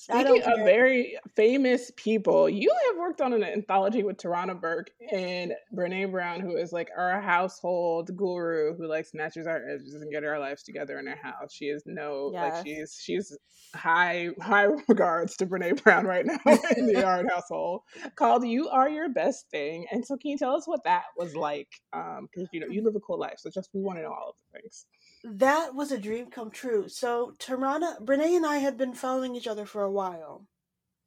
[0.09, 5.53] Speaking of very famous people, you have worked on an anthology with Tarana Burke and
[5.75, 10.23] Brene Brown, who is like our household guru who like snatches our edges and get
[10.23, 11.53] our lives together in our house.
[11.53, 12.55] She is no Yes.
[12.55, 13.37] like she's she's
[13.75, 16.39] high high regards to Brene Brown right now
[16.77, 17.81] in the Yard household.
[18.15, 21.35] Called "You Are Your Best Thing," and so can you tell us what that was
[21.35, 21.69] like?
[21.93, 24.11] Um, because you know you live a cool life, so just we want to know
[24.13, 24.87] all of the things.
[25.27, 26.89] That was a dream come true.
[26.89, 30.47] So Tarana, Brene, and I had been following each other for a while.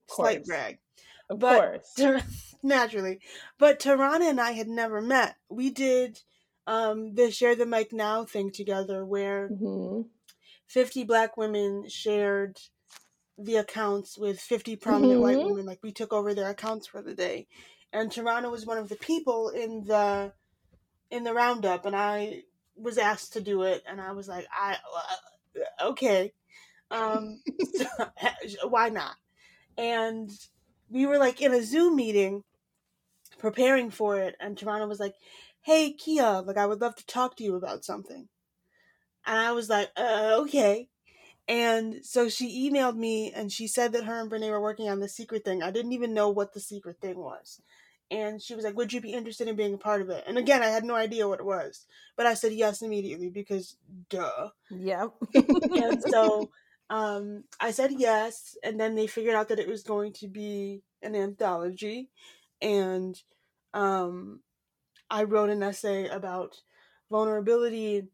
[0.08, 0.80] Slight brag.
[1.30, 2.22] Of But course, Tar-
[2.64, 3.20] naturally.
[3.58, 5.36] But Tarana and I had never met.
[5.50, 6.20] We did
[6.68, 10.10] um, the Share the Mic Now thing together where Mhm.
[10.68, 12.60] 50 black women shared
[13.38, 15.44] the accounts with 50 prominent white Mhm.
[15.46, 15.66] women.
[15.66, 17.48] Like we took over their accounts for the day.
[17.94, 20.34] And Tarana was one of the people in the
[21.10, 22.44] in the roundup and I
[22.82, 26.34] was asked to do it and I was like, I uh, okay.
[26.92, 27.42] Um
[28.64, 29.16] why not?
[29.78, 30.32] And
[30.90, 32.44] we were like in a Zoom meeting
[33.38, 35.16] preparing for it and Tarana was like,
[35.62, 38.28] "Hey Keah, like I would love to talk to you about something."
[39.26, 40.90] And I was like, uh, "Okay."
[41.48, 45.00] And so she emailed me and she said that her and Brene were working on
[45.00, 45.64] the secret thing.
[45.64, 47.60] I didn't even know what the secret thing was.
[48.12, 50.24] And she was like, Would you be interested in being a part of it?
[50.28, 51.86] And again, I had no idea what it was.
[52.18, 53.78] But I said yes immediately because
[54.10, 54.50] duh.
[54.70, 56.50] yep And so
[56.90, 58.58] um, I said yes.
[58.64, 62.10] And then they figured out that it was going to be an anthology.
[62.62, 63.20] And
[63.74, 64.42] um,
[65.10, 66.56] I wrote an essay about
[67.12, 68.08] vulnerability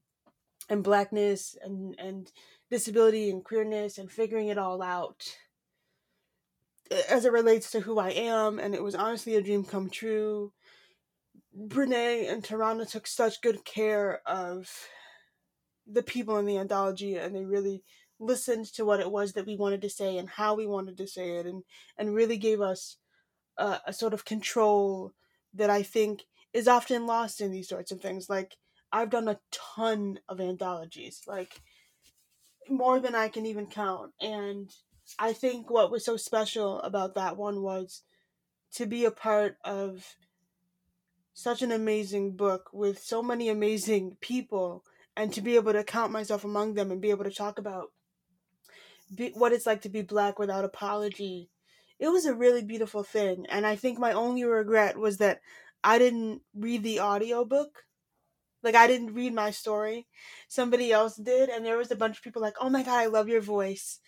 [0.70, 2.32] and blackness and, and
[2.70, 5.36] disability and queerness and figuring it all out
[7.10, 8.60] as it relates to who I am.
[8.60, 10.54] And it was honestly a dream come true.
[11.58, 14.70] Brene and Tarana took such good care of
[15.88, 17.84] the people in the anthology and they really
[18.20, 21.08] listened to what it was that we wanted to say and how we wanted to
[21.08, 21.64] say it and,
[21.98, 22.98] and really gave us
[23.58, 25.14] a, a sort of control
[25.54, 26.24] that I think
[26.54, 28.30] is often lost in these sorts of things.
[28.30, 28.56] Like,
[28.92, 31.62] I've done a ton of anthologies, like
[32.70, 34.14] more than I can even count.
[34.22, 34.74] And
[35.20, 38.01] I think what was so special about that one was
[38.74, 40.16] to be a part of
[41.34, 44.84] such an amazing book with so many amazing people
[45.16, 47.91] and to be able to count myself among them and be able to talk about
[49.14, 51.49] be, what it's like to be black without apology.
[51.99, 53.45] It was a really beautiful thing.
[53.49, 55.41] And I think my only regret was that
[55.84, 57.84] I didn't read the audiobook.
[58.64, 60.08] Like I didn't read my story.
[60.47, 63.06] Somebody else did and there was a bunch of people like, "Oh my god, I
[63.06, 63.99] love your voice."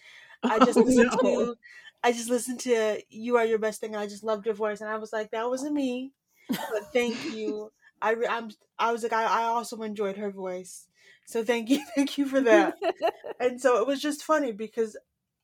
[0.47, 1.19] I oh, just Oh, listened no.
[1.21, 1.55] to
[2.03, 4.89] I just listened to You Are Your Best Thing I just loved your voice and
[4.89, 6.13] I was like, that wasn't me.
[6.69, 7.71] But thank you.
[8.01, 10.87] I re- I'm I was like I, I also enjoyed her voice.
[11.25, 12.75] So thank you, thank you for that.
[13.39, 14.97] and so it was just funny because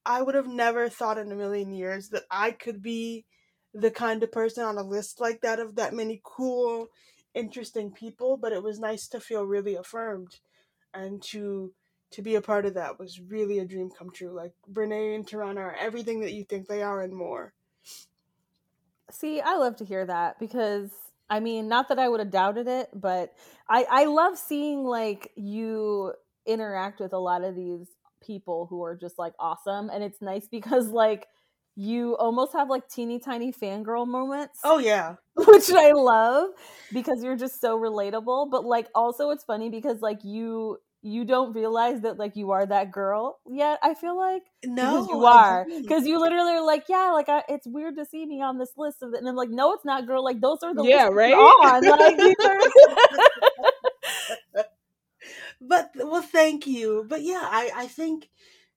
[0.06, 3.26] I would have never thought in a million years that I could be
[3.74, 6.88] the kind of person on a list like that of that many cool,
[7.34, 8.38] interesting people.
[8.38, 10.40] But it was nice to feel really affirmed
[10.94, 11.74] and to
[12.14, 14.32] to be a part of that was really a dream come true.
[14.32, 17.54] Like Brene and Tarana are everything that you think they are and more.
[19.12, 20.92] See, I love to hear that because
[21.30, 23.34] I mean, not that I would have doubted it, but
[23.70, 26.14] I I love seeing like you
[26.46, 27.88] interact with a lot of these
[28.22, 31.28] people who are just like awesome and it's nice because like
[31.76, 34.60] you almost have like teeny tiny fangirl moments.
[34.64, 35.16] Oh yeah.
[35.36, 36.50] Which I love
[36.92, 41.54] because you're just so relatable, but like also it's funny because like you you don't
[41.54, 43.78] realize that like you are that girl yet.
[43.84, 47.68] I feel like no, you are because you literally are like yeah, like I, it's
[47.68, 50.08] weird to see me on this list of it, and I'm like no, it's not,
[50.08, 50.24] girl.
[50.24, 51.34] Like those are the yeah, right.
[51.34, 51.84] On.
[51.84, 52.18] Like,
[55.62, 57.06] but well, thank you.
[57.08, 58.30] But yeah, I I think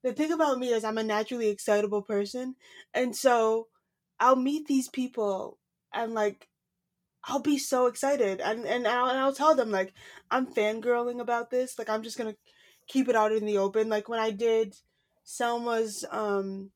[0.02, 2.56] the thing about me is I'm a naturally excitable person,
[2.92, 3.68] and so
[4.18, 5.58] I'll meet these people
[5.94, 6.48] and like
[7.26, 9.92] I'll be so excited and and I'll, and I'll tell them like
[10.30, 11.78] I'm fangirling about this.
[11.78, 12.36] Like I'm just gonna
[12.86, 13.88] keep it out in the open.
[13.88, 14.76] Like when I did
[15.24, 16.70] Selma's um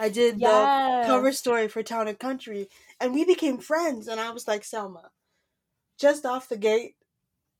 [0.00, 1.06] I did yes.
[1.06, 2.68] the cover story for Town and Country
[3.00, 5.10] and we became friends and I was like Selma,
[5.98, 6.96] just off the gate,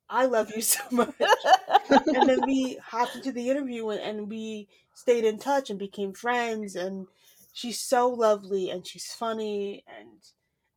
[0.09, 1.15] I love you so much.
[1.91, 6.13] and then we hopped into the interview and, and we stayed in touch and became
[6.13, 7.07] friends and
[7.53, 10.09] she's so lovely and she's funny and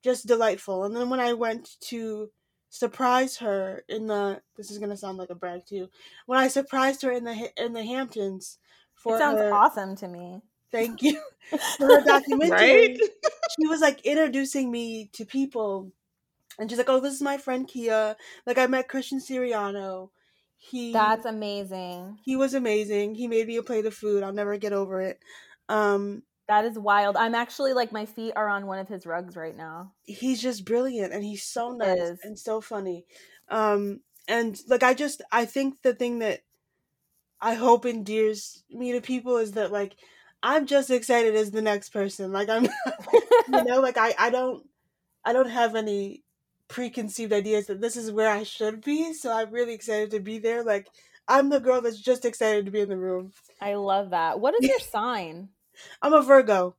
[0.08, 0.86] just delightful.
[0.86, 2.30] And then when I went to
[2.70, 5.90] surprise her in the this is gonna sound like a brag too.
[6.26, 8.58] When I surprised her in the in the Hamptons
[8.96, 10.42] for it sounds her, awesome to me.
[10.72, 11.20] Thank you
[11.78, 12.50] for her documentary.
[12.52, 12.98] right?
[13.60, 15.92] She was like introducing me to people,
[16.58, 20.10] and she's like, "Oh, this is my friend Keah." Like I met Christian Siriano.
[20.58, 22.20] He that's amazing.
[22.24, 23.16] He was amazing.
[23.16, 24.24] He made me a plate of food.
[24.24, 25.20] I'll never get over it.
[25.70, 27.18] Um, that is wild.
[27.18, 29.94] I'm actually like my feet are on one of his rugs right now.
[30.04, 33.06] He's just brilliant and he's so nice and so funny.
[33.50, 36.42] Um and like I just I think the thing that
[37.40, 39.96] I hope endears me to people is that like
[40.42, 42.32] I'm just excited as the next person.
[42.32, 42.64] Like I'm
[43.48, 44.66] you know, like I I don't
[45.26, 46.24] I don't have any
[46.70, 50.40] preconceived ideas that this is where I should be, so I'm really excited to be
[50.40, 50.64] there.
[50.64, 50.88] Like
[51.28, 53.34] I'm the girl that's just excited to be in the room.
[53.60, 54.40] I love that.
[54.40, 55.50] What is your sign?
[56.02, 56.76] I'm a Virgo.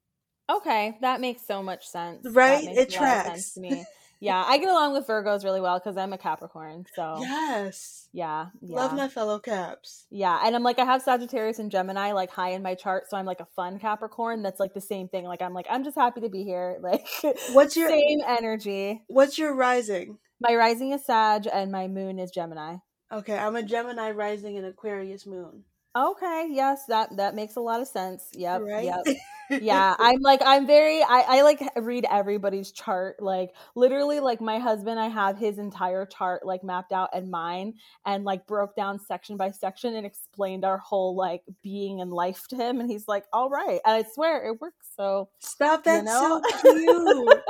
[0.51, 2.27] Okay, that makes so much sense.
[2.31, 2.65] Right?
[2.65, 3.53] It tracks.
[3.53, 3.85] to me.
[4.21, 6.87] yeah, I get along with Virgos really well because I'm a Capricorn.
[6.95, 10.07] So yes, yeah, yeah, love my fellow Caps.
[10.11, 13.19] Yeah, and I'm like I have Sagittarius and Gemini like high in my chart, so
[13.19, 14.43] I'm like a fun Capricorn.
[14.43, 15.25] That's like the same thing.
[15.25, 16.79] Like I'm like I'm just happy to be here.
[16.89, 17.07] Like
[17.53, 19.03] what's your same energy?
[19.09, 20.17] What's your rising?
[20.41, 22.77] My rising is Sag, and my moon is Gemini.
[23.13, 25.65] Okay, I'm a Gemini rising and Aquarius moon.
[25.97, 28.29] Okay, yes, that that makes a lot of sense.
[28.35, 28.85] Yep, right?
[28.85, 29.17] yep.
[29.63, 34.59] yeah, I'm like I'm very I I like read everybody's chart like literally like my
[34.59, 37.75] husband I have his entire chart like mapped out and mine
[38.05, 42.47] and like broke down section by section and explained our whole like being and life
[42.49, 44.89] to him and he's like, "All right." And I swear it works.
[44.97, 46.43] So Stop that you know?
[46.61, 47.43] so cute.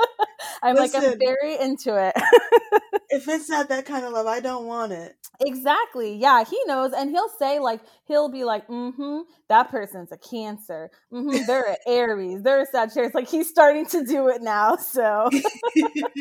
[0.61, 2.13] I'm Listen, like I'm very into it.
[3.09, 5.15] if it's not that kind of love, I don't want it.
[5.41, 6.15] Exactly.
[6.15, 10.91] Yeah, he knows, and he'll say like he'll be like, "Mm-hmm, that person's a Cancer.
[11.13, 12.41] Mm-hmm, they're an Aries.
[12.43, 14.75] They're a Sagittarius." Like he's starting to do it now.
[14.75, 15.29] So,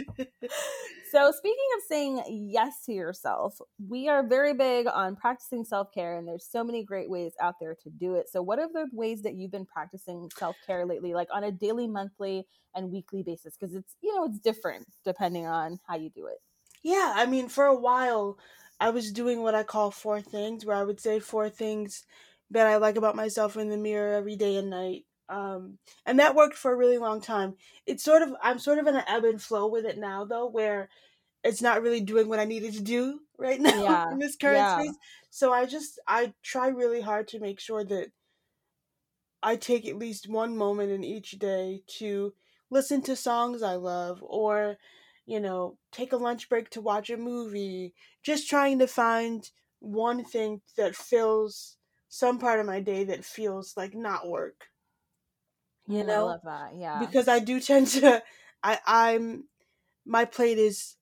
[1.11, 6.17] so speaking of saying yes to yourself, we are very big on practicing self care,
[6.17, 8.29] and there's so many great ways out there to do it.
[8.29, 11.53] So, what are the ways that you've been practicing self care lately, like on a
[11.53, 13.57] daily, monthly, and weekly basis?
[13.57, 16.39] Because it's you know it's different depending on how you do it.
[16.83, 18.39] Yeah, I mean, for a while,
[18.81, 22.05] I was doing what I call four things, where I would say four things
[22.51, 25.05] that I like about myself in the mirror every day and night.
[25.29, 27.55] Um, and that worked for a really long time.
[27.87, 30.47] It's sort of, I'm sort of in an ebb and flow with it now, though,
[30.47, 30.89] where
[31.45, 34.11] it's not really doing what I needed to do right now yeah.
[34.11, 34.79] in this current yeah.
[34.81, 34.97] space.
[35.31, 38.09] So I just, I try really hard to make sure that
[39.43, 42.33] I take at least one moment in each day to
[42.71, 44.79] listen to songs I love or
[45.29, 50.25] you know, take a lunch break to watch a movie, just trying to find one
[50.25, 51.77] thing that fills
[52.09, 54.69] some part of my day that feels like not work.
[55.89, 56.73] You know, I love that.
[56.77, 56.99] Yeah.
[57.01, 58.23] Because I do tend to
[58.63, 59.45] I I'm
[60.05, 60.97] my plate is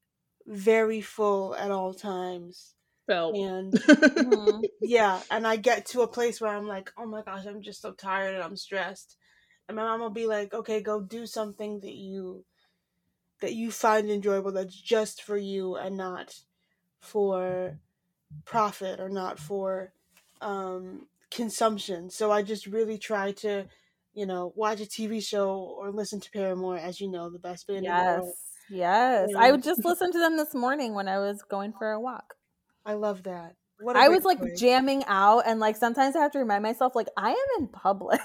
[0.46, 2.74] very full at all times.
[3.06, 3.36] Felt.
[3.36, 4.60] And mm-hmm.
[4.82, 7.80] yeah, and I get to a place where I'm like, "Oh my gosh, I'm just
[7.80, 9.16] so tired and I'm stressed."
[9.68, 12.44] And my mom will be like, "Okay, go do something that you
[13.40, 16.40] that you find enjoyable that's just for you and not
[17.00, 17.78] for
[18.44, 19.92] profit or not for
[20.40, 22.10] um, consumption.
[22.10, 23.66] So I just really try to,
[24.16, 27.66] you know, watch a TV show or listen to Paramore, as you know, the best
[27.66, 28.34] band in the yes, world.
[28.70, 29.28] yes.
[29.30, 29.38] Yeah.
[29.38, 32.34] I would just listen to them this morning when I was going for a walk.
[32.84, 33.56] I love that.
[33.78, 34.58] What a I was like choice.
[34.58, 38.22] jamming out, and like sometimes I have to remind myself, like I am in public.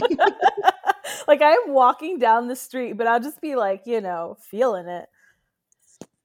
[1.28, 5.06] like I'm walking down the street, but I'll just be like, you know, feeling it.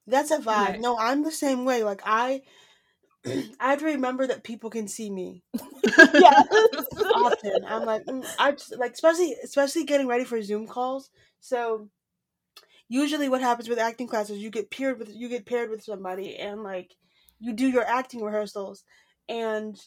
[0.08, 0.46] That's a vibe.
[0.46, 0.80] Right.
[0.80, 1.84] No, I'm the same way.
[1.84, 2.42] Like I,
[3.60, 5.42] I have to remember that people can see me
[6.14, 6.42] Yeah.
[7.14, 7.64] often.
[7.66, 11.10] I'm like, mm, I just, like especially especially getting ready for Zoom calls.
[11.40, 11.88] So
[12.88, 16.36] usually, what happens with acting classes, you get paired with you get paired with somebody,
[16.36, 16.94] and like
[17.40, 18.84] you do your acting rehearsals,
[19.28, 19.78] and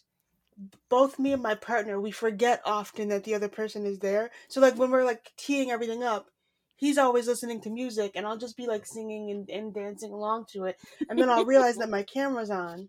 [0.90, 4.32] both me and my partner we forget often that the other person is there.
[4.48, 6.28] So like when we're like teeing everything up.
[6.76, 10.46] He's always listening to music, and I'll just be like singing and, and dancing along
[10.54, 10.78] to it.
[11.10, 12.88] And then I'll realize that my camera's on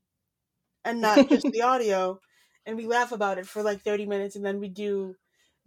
[0.84, 2.20] and not just the audio.
[2.66, 5.14] And we laugh about it for like 30 minutes and then we do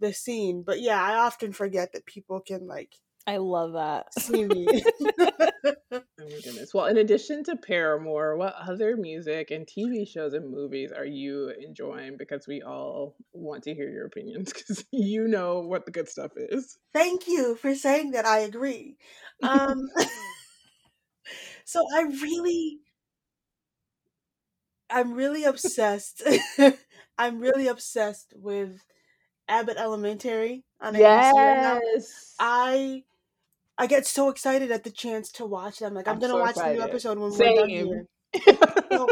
[0.00, 0.62] the scene.
[0.64, 2.92] But yeah, I often forget that people can like
[3.26, 4.12] I love that.
[4.14, 4.84] see me.
[6.20, 6.72] Oh my goodness.
[6.72, 11.52] Well, in addition to Paramore, what other music and TV shows and movies are you
[11.60, 12.16] enjoying?
[12.16, 16.30] Because we all want to hear your opinions because you know what the good stuff
[16.36, 16.78] is.
[16.92, 18.26] Thank you for saying that.
[18.26, 18.96] I agree.
[19.42, 19.82] Um,
[21.64, 22.78] so I really,
[24.90, 26.22] I'm really obsessed.
[27.18, 28.84] I'm really obsessed with
[29.48, 31.80] Abbott Elementary on right.
[32.38, 33.04] I
[33.76, 35.94] I get so excited at the chance to watch them.
[35.94, 38.06] Like I'm, I'm gonna so watch the new episode when we're done here.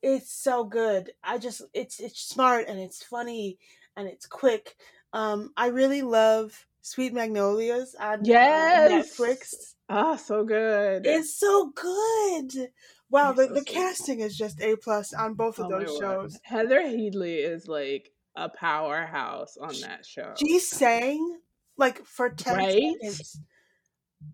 [0.00, 1.10] It's so good.
[1.24, 3.58] I just it's it's smart and it's funny
[3.96, 4.76] and it's quick.
[5.12, 9.18] Um, I really love Sweet Magnolias on uh, Yes.
[9.18, 9.74] Netflix.
[9.88, 11.04] Ah, so good.
[11.06, 12.70] It's so good.
[13.10, 15.88] Wow, the, so the casting is just a plus on both of Oh my those
[15.88, 16.00] word.
[16.22, 16.38] shows.
[16.44, 20.34] Heather Headley is like a powerhouse on that show.
[20.36, 21.40] She sang
[21.76, 22.72] like for ten Right?
[23.00, 23.40] seconds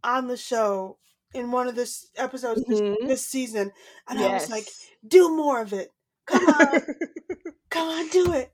[0.03, 0.99] on the show
[1.35, 3.09] in one of the episodes this, Mhm.
[3.09, 3.73] this season,
[4.09, 4.69] and I was like,
[5.07, 5.91] "Do more of it!
[6.27, 6.81] Come on,
[7.71, 8.53] come on, do it!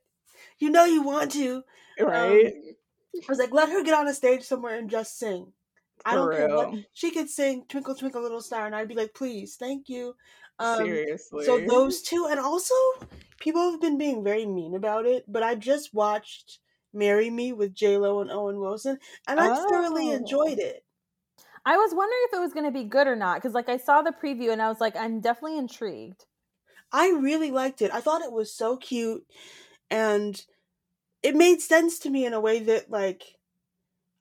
[0.59, 1.63] You know you want to."
[1.99, 2.53] right?
[2.55, 5.53] I was like, "Let her get on a stage somewhere and just sing."
[6.05, 7.65] I don't care what she could sing.
[7.67, 10.15] Twinkle Twinkle Little Star, and I'd be like, "Please, thank you."
[10.59, 11.45] Um, Seriously.
[11.45, 12.75] So those two, and also
[13.39, 15.25] people have been being very mean about it.
[15.27, 16.59] But I just watched
[16.93, 20.15] "Marry Me" with J Lo and Owen Wilson, and I thoroughly Oh.
[20.15, 20.85] enjoyed it.
[21.65, 23.77] I was wondering if it was going to be good or not because, like, I
[23.77, 26.25] saw the preview and I was like, I'm definitely intrigued.
[26.91, 27.91] I really liked it.
[27.93, 29.25] I thought it was so cute,
[29.89, 30.45] and
[31.23, 33.37] it made sense to me in a way that like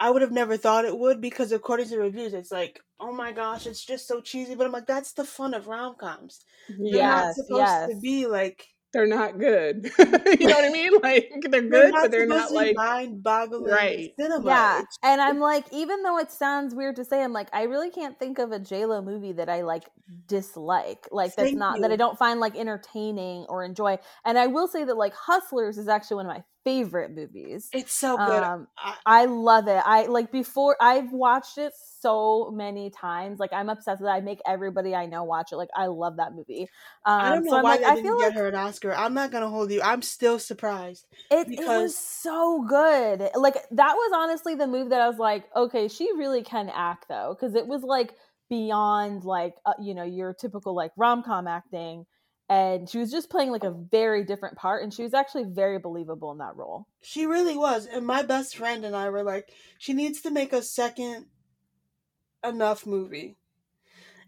[0.01, 3.13] I would have never thought it would because according to the reviews, it's like, oh
[3.13, 4.55] my gosh, it's just so cheesy.
[4.55, 6.41] But I'm like, that's the fun of rom coms.
[6.69, 9.91] They're not Yes, supposed to be like they're not good.
[9.99, 10.93] you know what I mean?
[11.03, 14.11] Like they're they're good, but they're not like mind-boggling Right.
[14.19, 14.47] cinema.
[14.47, 17.65] Yeah, It's- and I'm like, even though it sounds weird to say, I'm like, I
[17.65, 19.91] really can't think of a J Lo movie that I like
[20.27, 23.99] dislike, like that's not that I don't find like entertaining or enjoy.
[24.25, 27.69] And I will say that like Hustlers is actually one of my favorite movies.
[27.73, 28.43] it's so good.
[28.43, 29.83] Um, I, I love it.
[29.85, 33.39] I like before I've watched it so many times.
[33.39, 34.13] Like I'm obsessed with it.
[34.13, 35.57] I make everybody I know watch it.
[35.57, 36.69] Like I love that movie.
[37.05, 38.95] Um, I don't know so why like, I didn't get like her an Oscar.
[38.95, 39.81] I'm not gonna hold you.
[39.83, 41.07] I'm still surprised.
[41.31, 43.31] it, it was so good.
[43.35, 47.07] Like that was honestly the move that I was like, okay, she really can act
[47.09, 48.15] though, because it was like
[48.49, 52.05] beyond like uh, you know your typical like rom com acting,
[52.51, 53.87] and she was just playing like a oh.
[53.93, 56.89] very different part, and she was actually very believable in that role.
[57.01, 57.87] She really was.
[57.87, 61.27] And my best friend and I were like, she needs to make a second
[62.45, 63.37] enough movie.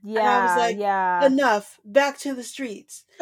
[0.05, 1.27] Yeah, I was like, yeah.
[1.27, 1.81] Enough.
[1.85, 3.05] Back to the streets.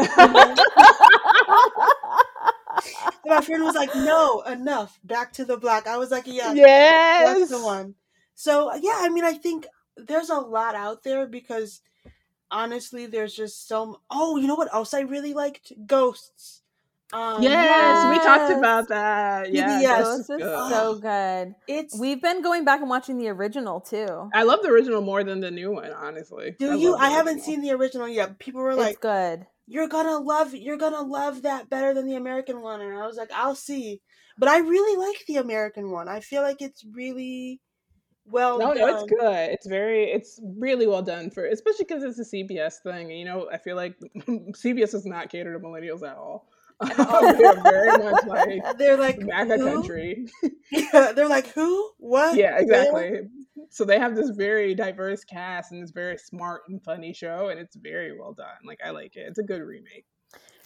[3.22, 4.98] And my friend was like, no, enough.
[5.04, 5.86] Back to the black.
[5.86, 7.38] I was like, yeah, Yes.
[7.38, 7.94] that's the one.
[8.34, 11.82] So yeah, I mean, I think there's a lot out there because
[12.50, 13.90] honestly, there's just so.
[13.90, 15.72] m- Oh, you know what else I really liked?
[15.86, 16.62] Ghosts.
[17.12, 19.52] Um, Yes, we talked about that.
[19.52, 19.98] Yeah, Yes.
[20.04, 20.70] Ghost Ghost is good.
[20.70, 21.54] so good.
[21.66, 21.98] It's.
[21.98, 24.30] We've been going back and watching the original too.
[24.32, 26.54] I love the original more than the new one, honestly.
[26.58, 26.94] do I you?
[26.94, 27.44] I haven't original.
[27.46, 28.38] seen the original yet.
[28.38, 29.46] People were it's like, good.
[29.66, 30.54] "You're gonna love.
[30.54, 34.00] You're gonna love that better than the American one," and I was like, "I'll see."
[34.38, 36.08] But I really like the American one.
[36.08, 37.60] I feel like it's really
[38.30, 38.78] well No, done.
[38.78, 39.50] no, it's good.
[39.50, 43.10] It's very, it's really well done for, especially because it's a CBS thing.
[43.10, 43.94] You know, I feel like
[44.26, 46.46] CBS does not cater to millennials at all.
[46.80, 49.64] They're very much like They're like MAGA who?
[49.74, 50.26] country.
[50.72, 51.90] Yeah, they're like who?
[51.98, 52.36] What?
[52.36, 53.20] yeah, Where?" exactly.
[53.68, 57.60] So they have this very diverse cast and this very smart and funny show, and
[57.60, 58.46] it's very well done.
[58.66, 59.26] Like I like it.
[59.28, 60.06] It's a good remake.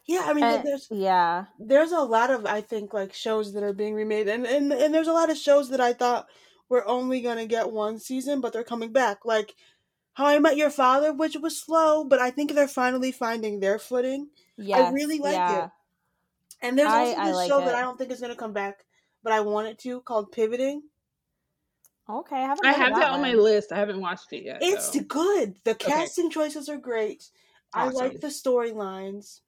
[0.07, 1.47] Yeah, I mean, uh, And- there's yeah.
[1.59, 4.95] there's a lot of I think like shows that are being remade, and and and
[4.95, 6.27] there's a lot of shows that I thought
[6.69, 9.25] were only gonna get one season, but they're coming back.
[9.25, 9.55] Like
[10.15, 13.79] How I Met Your Father, which was slow, but I think they're finally finding their
[13.79, 14.29] footing.
[14.57, 14.79] Yeah.
[14.79, 15.65] I really like yeah.
[15.65, 15.71] it.
[16.63, 17.67] And there's also I this like show it.
[17.67, 18.85] that I don't think is gonna come back,
[19.23, 20.83] but I want it to, called Pivoting.
[22.09, 22.67] Okay, I haven't.
[22.67, 23.73] I have that on my list.
[23.73, 24.59] I haven't watched it yet.
[24.61, 25.01] It's so.
[25.01, 25.57] good.
[25.65, 27.25] The casting choices are great.
[27.73, 29.41] I like the storylines.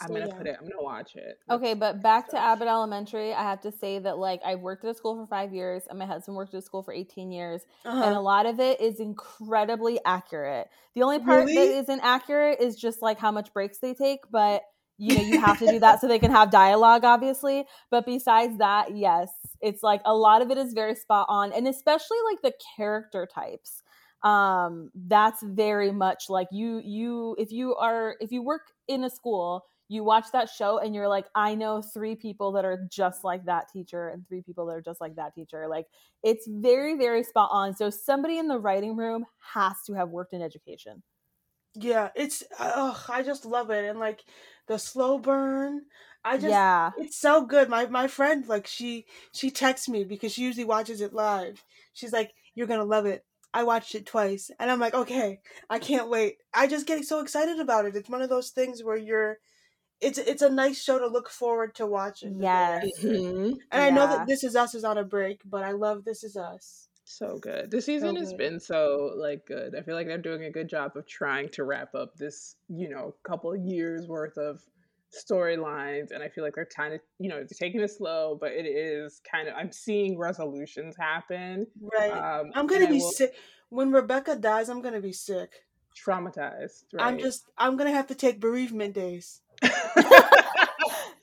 [0.00, 0.34] I'm gonna yeah.
[0.36, 0.56] put it.
[0.58, 1.38] I'm gonna watch it.
[1.48, 4.90] Okay, but back to Abbott Elementary, I have to say that like I worked at
[4.90, 7.62] a school for five years, and my husband worked at a school for 18 years,
[8.00, 8.16] and Uh-huh.
[8.16, 10.68] a lot of it is incredibly accurate.
[10.96, 11.70] The only part that Really?
[11.70, 14.62] isn't accurate is just like how much breaks they take, but
[14.98, 17.64] you know you have to do that so they can have dialogue, obviously.
[17.92, 19.30] But besides that, yes,
[19.60, 23.24] it's like a lot of it is very spot on, and especially like the character
[23.32, 23.82] types.
[24.22, 26.80] Um, that's very much like you.
[26.84, 30.94] You if you are if you work in a school you watch that show and
[30.94, 34.66] you're like i know three people that are just like that teacher and three people
[34.66, 35.86] that are just like that teacher like
[36.22, 39.24] it's very very spot on so somebody in the writing room
[39.54, 41.02] has to have worked in education
[41.74, 44.24] Yeah, it's oh, I just love it, and like
[44.66, 45.86] the slow burn.
[46.24, 47.68] I just yeah it's so good.
[47.68, 51.64] My my friend like she she texts me because she usually watches it live.
[51.92, 55.78] She's like, "You're gonna love it." I watched it twice, and I'm like, "Okay, I
[55.78, 57.94] can't wait." I just get so excited about it.
[57.96, 59.38] It's one of those things where you're,
[60.00, 62.38] it's it's a nice show to look forward to watching.
[62.38, 62.84] the Yes.
[62.96, 63.08] after.
[63.08, 63.56] Mhm.
[63.72, 66.22] And I know that This Is Us is on a break, but I love This
[66.24, 66.88] Is Us.
[67.04, 67.70] So good.
[67.70, 68.38] This season has good.
[68.38, 69.74] been so like good.
[69.76, 72.88] I feel like they're doing a good job of trying to wrap up this, you
[72.88, 74.60] know, couple years worth of
[75.16, 78.52] storylines and I feel like they're kind of, you know, they're taking it slow, but
[78.52, 81.66] it is kind of I'm seeing resolutions happen.
[81.80, 82.10] Right.
[82.10, 83.34] Um I'm gonna be will- sick
[83.70, 84.68] when Rebecca dies.
[84.68, 85.62] I'm gonna be sick.
[85.96, 87.06] traumatized, right?
[87.06, 89.40] I'm just I'm gonna have to take bereavement days.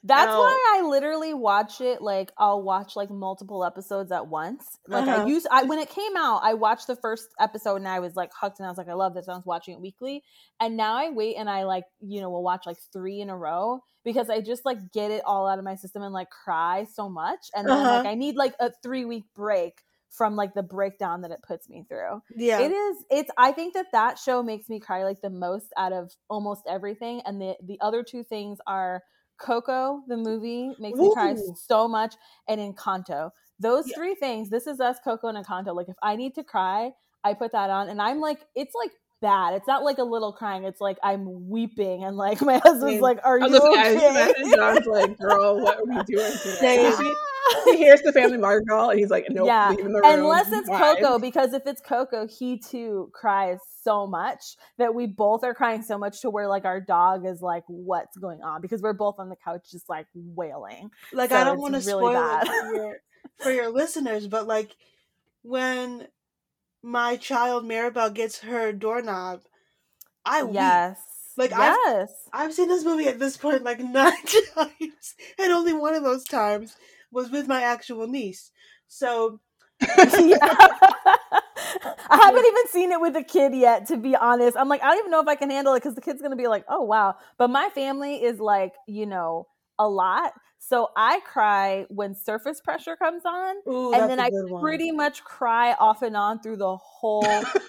[0.05, 0.39] that's No.
[0.39, 5.15] why i literally watch it like i'll watch like multiple episodes at once like i
[5.15, 5.27] Uh-huh.
[5.27, 8.31] used i when it came out i watched the first episode and i was like
[8.39, 10.23] hooked and i was like i love this i was watching it weekly
[10.59, 13.37] and now i wait and i like you know will watch like three in a
[13.37, 16.85] row because i just like get it all out of my system and like cry
[16.93, 17.89] so much and then Uh-huh.
[17.89, 21.67] like i need like a three week break from like the breakdown that it puts
[21.69, 22.61] me through Yeah.
[22.61, 25.91] it is it's i think that that show makes me cry like the most out
[25.93, 29.01] of almost everything and the the other two things are
[29.39, 32.15] coco the movie makes me cry so much
[32.47, 33.95] and encanto those Yeah.
[33.95, 36.91] three things this is us coco and encanto like if i need to cry
[37.23, 38.91] i put that on and i'm like it's like
[39.23, 42.95] bad it's not like a little crying it's like i'm weeping and like my husband's
[42.95, 43.01] Same.
[43.01, 45.85] like are I you was just, I was okay imagine John's like, girl, what are
[45.85, 46.91] we doing today?
[46.91, 47.05] Same.
[47.65, 50.19] He, he hears the family Madrigal and he's like, nope, Yeah, leave in the room.
[50.19, 50.95] Unless it's Why?
[50.95, 55.81] Coco, because if it's Coco, he too cries so much that we both are crying
[55.83, 59.15] so much to where like our dog is like, "What's going on?" Because we're both
[59.19, 60.89] on the couch just like wailing.
[61.11, 62.47] like So I don't want to really spoil bad.
[62.47, 62.97] it for your
[63.39, 64.75] for your listeners, but like
[65.43, 66.07] when
[66.83, 69.41] my child Mirabel gets her doorknob,
[70.25, 70.53] I weep.
[70.53, 70.99] yes,
[71.37, 71.79] Like, I've-
[72.33, 74.13] I've seen this movie at this point like nine
[74.55, 76.75] times, and only one of those times
[77.11, 78.51] was with my actual niece.
[78.87, 79.39] So
[82.09, 84.57] I haven't even seen it with a kid yet, to be honest.
[84.57, 86.35] I'm like, I don't even know if I can handle it because the kid's gonna
[86.35, 87.15] be like, oh wow.
[87.37, 89.47] But my family is like, you know,
[89.79, 90.33] a lot.
[90.65, 93.55] So I cry when surface pressure comes on.
[93.67, 94.61] ooh, and then I one.
[94.61, 97.21] pretty much cry off and on through the whole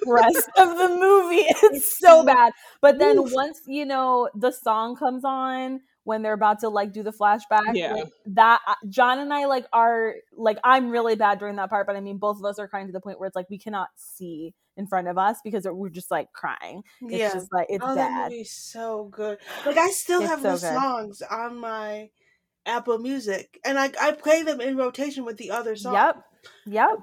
[0.06, 1.44] rest of the movie.
[1.74, 2.52] It's, so bad.
[2.80, 3.32] But then Oof.
[3.32, 7.74] once you know the song comes on when they're about to like do the flashback,
[7.74, 7.94] Yeah.
[7.94, 11.88] like, that uh, John and I like are like I'm really bad during that part.
[11.88, 13.58] But I mean, both of us are crying to the point where it's like we
[13.58, 16.82] cannot see in front of us because we're just like crying.
[17.02, 17.32] It's yeah.
[17.32, 18.30] just like it's oh, that bad.
[18.30, 19.38] movie's so good.
[19.66, 20.80] Like I still It's have so the good.
[20.80, 22.10] songs on my
[22.66, 25.94] Apple Music, and I I play them in rotation with the other songs.
[25.94, 26.24] Yep.
[26.66, 26.98] Yep.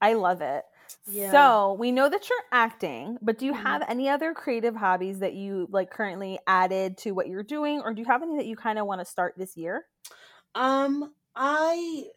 [0.00, 0.64] I love it.
[1.06, 1.30] Yeah.
[1.30, 3.62] So we know that you're acting, but do you Mhm.
[3.62, 7.94] have any other creative hobbies that you like currently added to what you're doing, or
[7.94, 9.86] do you have any that you kind of want to start this year?
[10.54, 12.10] Um, I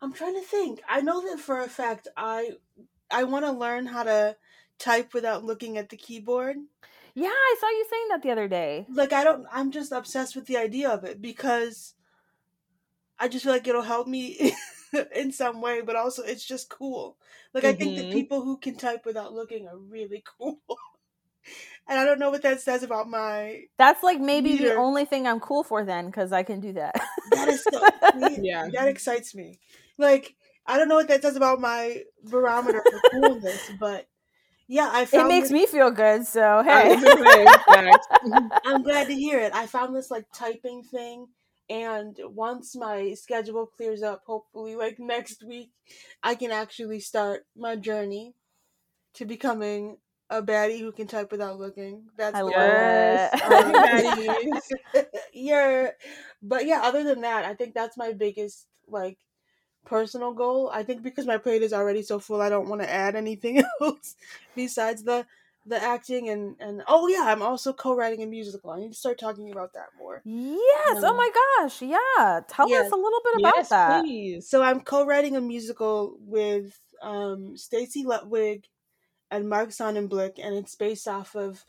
[0.00, 0.80] I'm trying to think.
[0.88, 2.52] I know that for a fact I
[3.10, 4.36] I want to learn how to
[4.78, 6.56] type without looking at the keyboard.
[7.14, 8.86] Yeah, I saw you saying that the other day.
[8.88, 11.94] Like I don't I'm just obsessed with the idea of it because
[13.18, 14.54] I just feel like it'll help me
[15.14, 17.16] in some way, but also it's just cool.
[17.54, 18.12] Like I think that Mhm.
[18.12, 20.60] people who can type without looking are really cool.
[21.88, 25.26] and I don't know what that says about my That's like maybe the only thing
[25.26, 26.94] I'm cool for then, because I can do that.
[27.30, 27.80] that is so
[28.14, 28.68] Yeah.
[28.74, 29.58] that excites me.
[29.98, 30.34] Like
[30.66, 34.06] I don't know what that says about my barometer for coolness, but
[34.72, 36.24] Yeah, I It makes this- me feel good.
[36.28, 38.06] So hey, was gonna say, facts.
[38.64, 39.52] I'm glad to hear it.
[39.52, 41.26] I found this like typing thing,
[41.68, 45.72] and once my schedule clears up, hopefully like next week,
[46.22, 48.36] I can actually start my journey
[49.14, 49.96] to becoming
[50.30, 52.04] a baddie who can type without looking.
[52.16, 52.54] That's I the love.
[52.54, 53.30] Yes.
[53.34, 54.62] it.
[54.94, 55.04] Baddies.
[55.34, 55.88] yeah,
[56.42, 56.82] but yeah.
[56.84, 59.18] Other than that, I think that's my biggest like
[59.84, 60.70] personal goal.
[60.72, 63.62] I think because my plate is already so full, I don't want to add anything
[63.80, 64.16] else
[64.54, 65.26] besides the
[65.66, 68.70] the acting and and oh yeah, I'm also co-writing a musical.
[68.70, 70.22] I need to start talking about that more.
[70.24, 71.02] Yes.
[71.02, 71.82] Oh Um, my gosh.
[71.82, 72.40] Yeah.
[72.48, 74.02] Tell us a little bit about yes, that.
[74.02, 74.48] please.
[74.48, 78.64] So I'm co-writing a musical with um, Stacey Lutwig
[79.30, 81.64] and Mark Sonnenblick, and it's based off of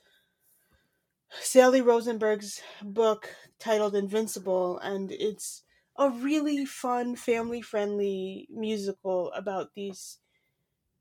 [1.41, 5.63] Sally Rosenberg's book titled Invincible, and it's
[5.97, 10.19] a really fun, family-friendly musical about these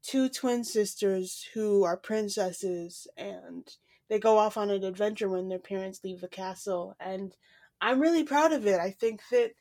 [0.03, 3.69] two twin sisters who are princesses, and
[4.09, 7.37] they go off on an adventure when their parents leave the castle, and
[7.81, 8.79] I'm really proud of it.
[8.81, 9.53] I think that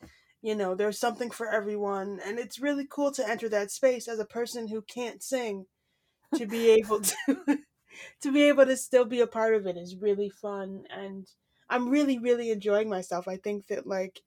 [0.42, 4.20] you know there's something for everyone and it's really cool to enter that space as
[4.20, 5.66] a person who can't sing
[6.36, 7.16] to be able to
[8.22, 11.28] to be able to still be a part of it is really fun and
[11.70, 14.22] i'm really really enjoying myself i think that like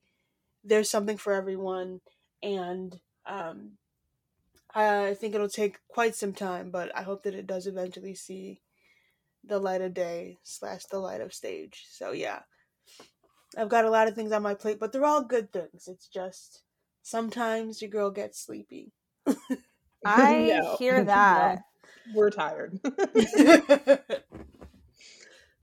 [0.65, 2.01] there's something for everyone
[2.43, 3.73] and um
[4.75, 8.61] i think it'll take quite some time but i hope that it does eventually see
[9.45, 12.41] the light of day slash the light of stage so yeah
[13.57, 15.87] I've got a lot of things on my plate, but they're all good things.
[15.89, 16.63] It's just
[17.03, 18.93] sometimes your girl gets sleepy.
[20.05, 20.77] I No.
[20.79, 21.65] hear that.
[22.15, 22.81] We're tired.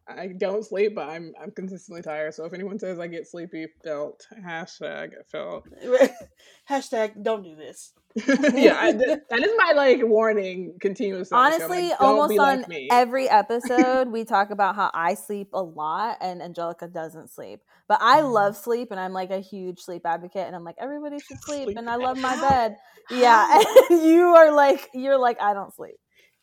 [0.10, 2.34] I don't sleep, but I'm I'm consistently tired.
[2.34, 5.68] So if anyone says I get sleepy, felt hashtag felt.
[6.69, 7.94] Hashtag don't do this.
[8.15, 10.76] yeah, I, that is my like warning.
[10.80, 15.49] Continuously, I'm like, Honestly, almost on like every episode, we talk about how I sleep
[15.53, 17.61] a lot and Angelica doesn't sleep.
[17.88, 18.31] But I Mm.
[18.31, 21.65] love sleep and I'm like a huge sleep advocate and I'm like, everybody should sleep,
[21.65, 22.77] Sleep and I love my bed.
[23.10, 23.64] Yeah.
[23.90, 25.95] And you are like, you're like, I don't sleep.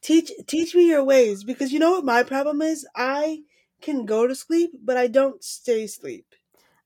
[0.03, 2.87] Teach teach me your ways because you know what my problem is?
[2.95, 3.41] I
[3.81, 6.35] can go to sleep, but I don't stay asleep.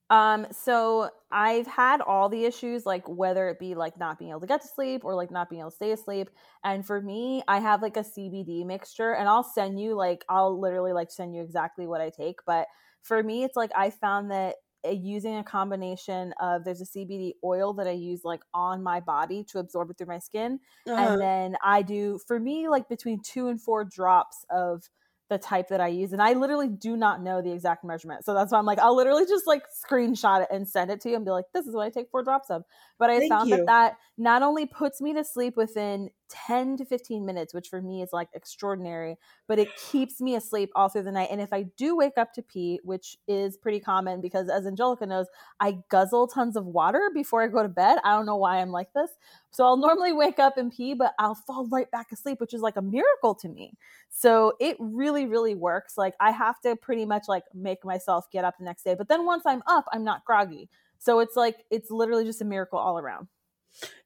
[0.09, 4.41] Um, so I've had all the issues, like whether it be like not being able
[4.41, 6.31] to get to sleep or like not being able to stay asleep.
[6.65, 10.59] And for me, I have like a CBD mixture, and I'll send you like I'll
[10.59, 12.41] literally like send you exactly what I take.
[12.45, 12.67] But
[13.03, 17.35] for me, it's like I found that uh, using a combination of there's a CBD
[17.45, 21.17] oil that I use like on my body to absorb it through my skin, Uh-huh.
[21.17, 24.91] and then I do for me like between two and four drops of
[25.31, 28.25] the type that I use, and I literally do not know the exact measurement.
[28.25, 31.09] So that's why I'm like, I'll literally just like screenshot it and send it to
[31.09, 32.65] you and be like, this is what I take four drops of.
[32.99, 33.57] But I Thank found you.
[33.57, 37.83] that that not only puts me to sleep within 10 to 15 minutes, which for
[37.83, 39.17] me is like extraordinary,
[39.49, 41.29] but it keeps me asleep all through the night.
[41.31, 45.07] And if I do wake up to pee, which is pretty common because as Angelica
[45.07, 45.27] knows,
[45.59, 47.99] I guzzle tons of water before I go to bed.
[48.05, 49.11] I don't know why I'm like this.
[49.51, 52.61] So I'll normally wake up and pee, but I'll fall right back asleep, which is
[52.61, 53.75] like a miracle to me.
[54.09, 55.99] So it really, really works.
[55.99, 58.95] Like I have to pretty much like make myself get up the next day.
[58.95, 60.69] But then once I'm up, I'm not groggy.
[60.99, 63.29] So it's like it's literally just a miracle all around.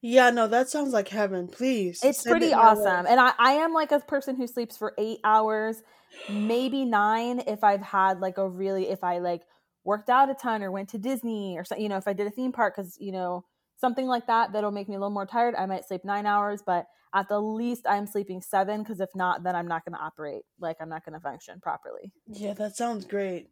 [0.00, 1.48] Yeah, no, that sounds like heaven.
[1.48, 2.00] Please.
[2.02, 3.06] It's pretty it awesome.
[3.06, 5.82] And I, I am like a person who sleeps for eight hours,
[6.28, 9.42] maybe nine if I've had like a really if I like
[9.84, 12.26] worked out a ton or went to Disney or something, you know, if I did
[12.26, 13.44] a theme park because, you know,
[13.76, 15.54] something like that that'll make me a little more tired.
[15.54, 19.42] I might sleep nine hours, but at the least I'm sleeping seven because if not,
[19.42, 20.42] then I'm not gonna operate.
[20.60, 22.12] Like I'm not gonna function properly.
[22.26, 23.48] Yeah, that sounds great.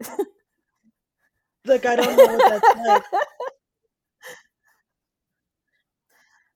[1.66, 3.02] like I don't know what that's like.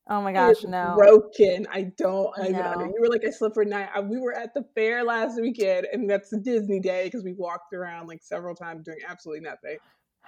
[0.08, 0.94] oh my gosh, no.
[0.96, 1.66] broken.
[1.72, 2.62] I don't even No.
[2.72, 2.86] under.
[2.86, 3.88] You were like I slept for nine.
[3.94, 7.32] I- We were at the fair last weekend, and that's the Disney day because we
[7.32, 9.78] walked around like several times doing absolutely nothing,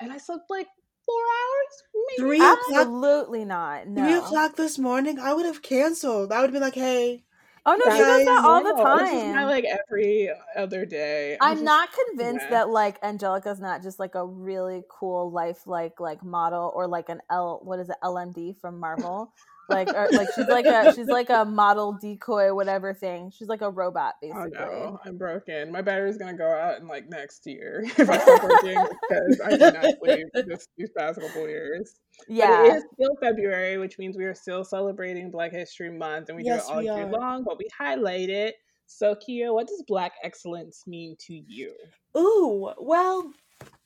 [0.00, 0.68] and I slept like
[1.04, 1.82] four hours,
[2.18, 2.28] maybe.
[2.28, 3.86] Three o'clock- Absolutely not.
[3.86, 4.02] No.
[4.02, 6.32] Three o'clock this morning, I would have canceled.
[6.32, 7.22] I would have been like, hey,
[7.68, 9.46] Oh no, she does that all the No, This is my time.
[9.48, 11.36] like every other day.
[11.40, 12.50] I'm just- not convinced yeah.
[12.50, 17.08] that like Angelica's not just like a really cool life like like model or like
[17.08, 19.32] an L what is it LMD from Marvel
[19.68, 23.62] like or like she's like a she's like a model decoy whatever thing she's like
[23.62, 25.72] a robot Oh basically no, I'm broken.
[25.72, 29.51] My battery's gonna go out in like next year if I stop working because I
[29.51, 31.97] did not sleep this, these past couple years.
[32.28, 36.28] But yeah it is still February, which means we are still celebrating Black History Month,
[36.28, 37.44] and we Yes, do it all we year long.
[37.44, 38.56] But we highlight it.
[38.86, 41.74] So, Keah, what does Black excellence mean to you?
[42.16, 43.32] ooh, well,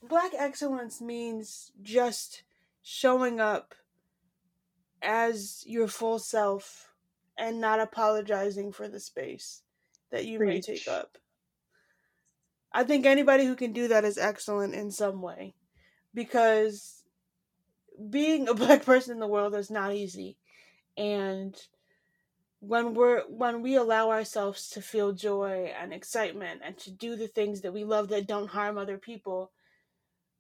[0.09, 2.43] black excellence means just
[2.83, 3.75] showing up
[5.03, 6.93] as your full self
[7.39, 9.63] and not apologizing for the space
[10.11, 10.69] that you Preach.
[10.69, 11.17] may take up.
[12.73, 15.55] I think anybody who can do that is excellent in some way
[16.15, 17.03] because
[18.09, 20.37] being a black person in the world is not easy.
[20.97, 21.57] And
[22.61, 27.29] when we're when we allow ourselves to feel joy and excitement and to do the
[27.29, 29.51] things that we love that don't harm other people,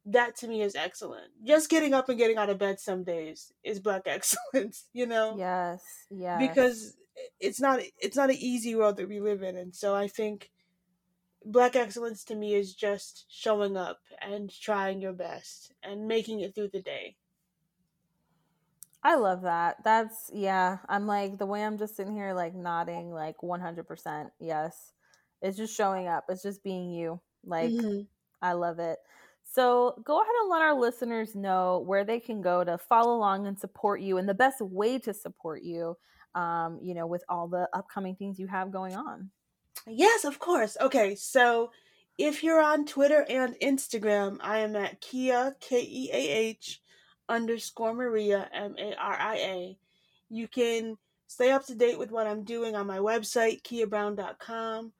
[0.06, 1.28] that to me is excellent.
[1.44, 5.36] Just getting up and getting out of bed some days is black excellence, you know?
[5.38, 5.82] Yes.
[6.10, 6.38] Yeah.
[6.38, 6.96] Because
[7.38, 10.50] it's not it's not an easy world that we live in and so I think
[11.44, 16.54] black excellence to me is just showing up and trying your best and making it
[16.54, 17.16] through the day.
[19.02, 19.76] I love that.
[19.82, 20.78] That's yeah.
[20.88, 24.30] I'm like the way I'm just sitting here like nodding like 100%.
[24.38, 24.92] Yes.
[25.40, 26.24] It's just showing up.
[26.28, 27.20] It's just being you.
[27.44, 28.02] Like mm-hmm.
[28.42, 28.98] I love it.
[29.52, 33.46] So go ahead and let our listeners know where they can go to follow along
[33.46, 35.96] and support you and the best way to support you
[36.34, 39.30] um, you know, with all the upcoming things you have going on.
[39.86, 40.76] Yes, of course.
[40.80, 41.70] Okay, so
[42.18, 46.80] if you're on Twitter and Instagram, I am at Keah K E A H
[47.28, 49.78] underscore Maria M A R I A.
[50.28, 50.96] You can
[51.26, 54.92] stay up to date with what I'm doing on my website, keahbrown.com.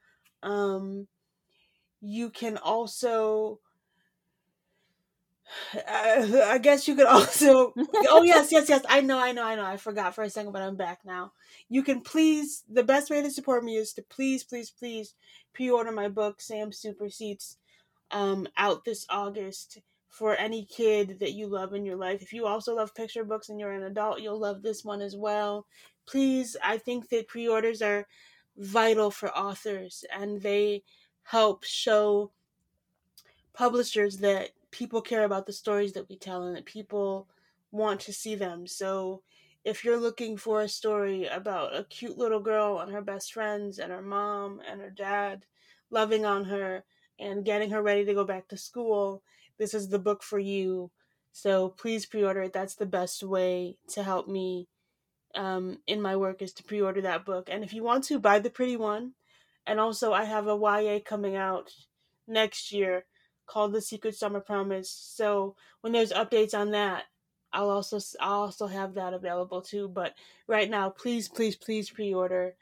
[0.43, 1.07] Um,
[2.01, 3.61] you can also
[5.89, 7.73] I guess you could also.
[8.09, 8.85] oh yes, yes, yes.
[8.89, 9.65] I know, I know, I know.
[9.65, 11.33] I forgot for a second, but I'm back now.
[11.69, 12.65] You can please.
[12.69, 15.15] The best way to support me is to please, please, please
[15.53, 17.57] pre-order my book, Sam Super Seats,
[18.11, 19.79] um, out this August
[20.09, 22.21] for any kid that you love in your life.
[22.21, 25.17] If you also love picture books and you're an adult, you'll love this one as
[25.17, 25.67] well.
[26.07, 28.07] Please, I think that pre-orders are
[28.57, 30.83] vital for authors, and they
[31.23, 32.33] help show
[33.53, 37.29] publishers that people care about the stories that we tell and that people
[37.73, 38.67] want to see them.
[38.67, 39.23] So
[39.65, 43.79] if you're looking for a story about a cute little girl and her best friends
[43.79, 45.45] and her mom and her dad
[45.91, 46.85] loving on her
[47.19, 49.23] and getting her ready to go back to school,
[49.59, 50.91] this is the book for you.
[51.33, 52.53] So please pre-order it.
[52.53, 54.69] That's the best way to help me
[55.35, 57.49] um, in my work is to pre-order that book.
[57.51, 59.13] And if you want to, buy the pretty one.
[59.67, 61.71] And also, I have a YA coming out
[62.27, 63.05] next year
[63.51, 64.91] called The Secret Summer Promise.
[64.91, 67.05] So when there's updates on that,
[67.53, 69.89] I'll also I'll also have that available too.
[69.89, 70.15] But
[70.47, 72.55] right now, please, please, please pre-order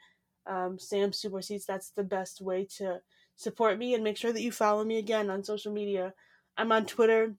[0.47, 1.65] um, Sam Super Seats.
[1.65, 3.01] That's the best way to
[3.35, 6.13] support me and make sure that you follow me again on social media.
[6.57, 7.35] I'm on Twitter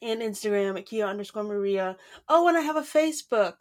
[0.00, 1.96] and Instagram at Keah underscore Maria.
[2.28, 3.54] Oh, and I have a Facebook.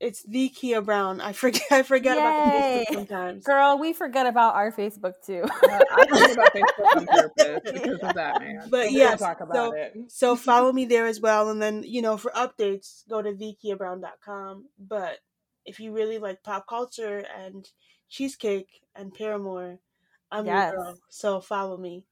[0.00, 1.20] It's the Keah Brown.
[1.20, 1.62] I forget.
[1.70, 2.22] I forget Yay.
[2.22, 3.44] about the Facebook sometimes.
[3.44, 5.42] Girl, we forget about our Facebook too.
[5.62, 8.68] uh, I forget about Facebook on purpose because of that, man.
[8.70, 9.94] But so yes, talk about so, it.
[10.08, 14.64] so follow me there as well, and then you know for updates, go to thekeahbrown.com.
[14.78, 15.18] But
[15.66, 17.68] if you really like pop culture and
[18.08, 19.80] cheesecake and Paramore,
[20.32, 20.72] I'm yes.
[20.72, 20.98] your girl.
[21.10, 22.06] So follow me.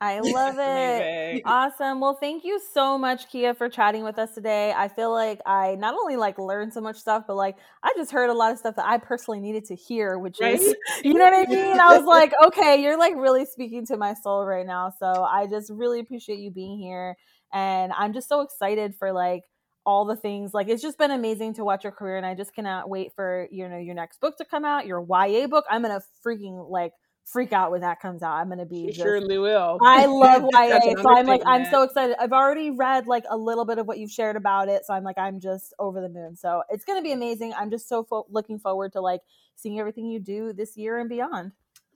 [0.00, 1.42] I love it.
[1.46, 2.00] awesome.
[2.00, 4.72] Well, thank you so much, Keah, for chatting with us today.
[4.76, 8.10] I feel like I not only like learned so much stuff, but like I just
[8.10, 10.60] heard a lot of stuff that I personally needed to hear, which right?
[10.60, 10.74] is
[11.04, 11.80] you know what I mean?
[11.80, 14.92] I was like, okay, you're like really speaking to my soul right now.
[14.98, 17.16] So I just really appreciate you being here.
[17.52, 19.42] And I'm just so excited for like
[19.86, 22.52] all the things like it's just been amazing to watch your career and i just
[22.52, 25.80] cannot wait for you know your next book to come out your ya book i'm
[25.80, 26.90] gonna freaking like
[27.26, 28.34] freak out when that comes out.
[28.34, 29.78] I'm gonna be just, surely will.
[29.82, 32.16] I love YA, so I'm like I'm so excited.
[32.18, 35.04] I've already read like a little bit of what you've shared about it, so I'm
[35.04, 36.36] like I'm just over the moon.
[36.36, 37.52] So it's gonna be amazing.
[37.54, 39.22] I'm just so fo- looking forward to like
[39.56, 41.52] seeing everything you do this year and beyond.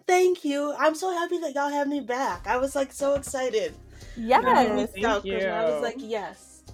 [0.07, 0.75] Thank you.
[0.77, 2.47] I'm so happy that y'all have me back.
[2.47, 3.75] I was like so excited.
[4.17, 5.39] Yes, thank you.
[5.39, 6.65] I was like yes.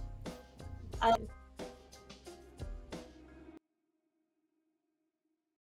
[1.02, 1.14] I-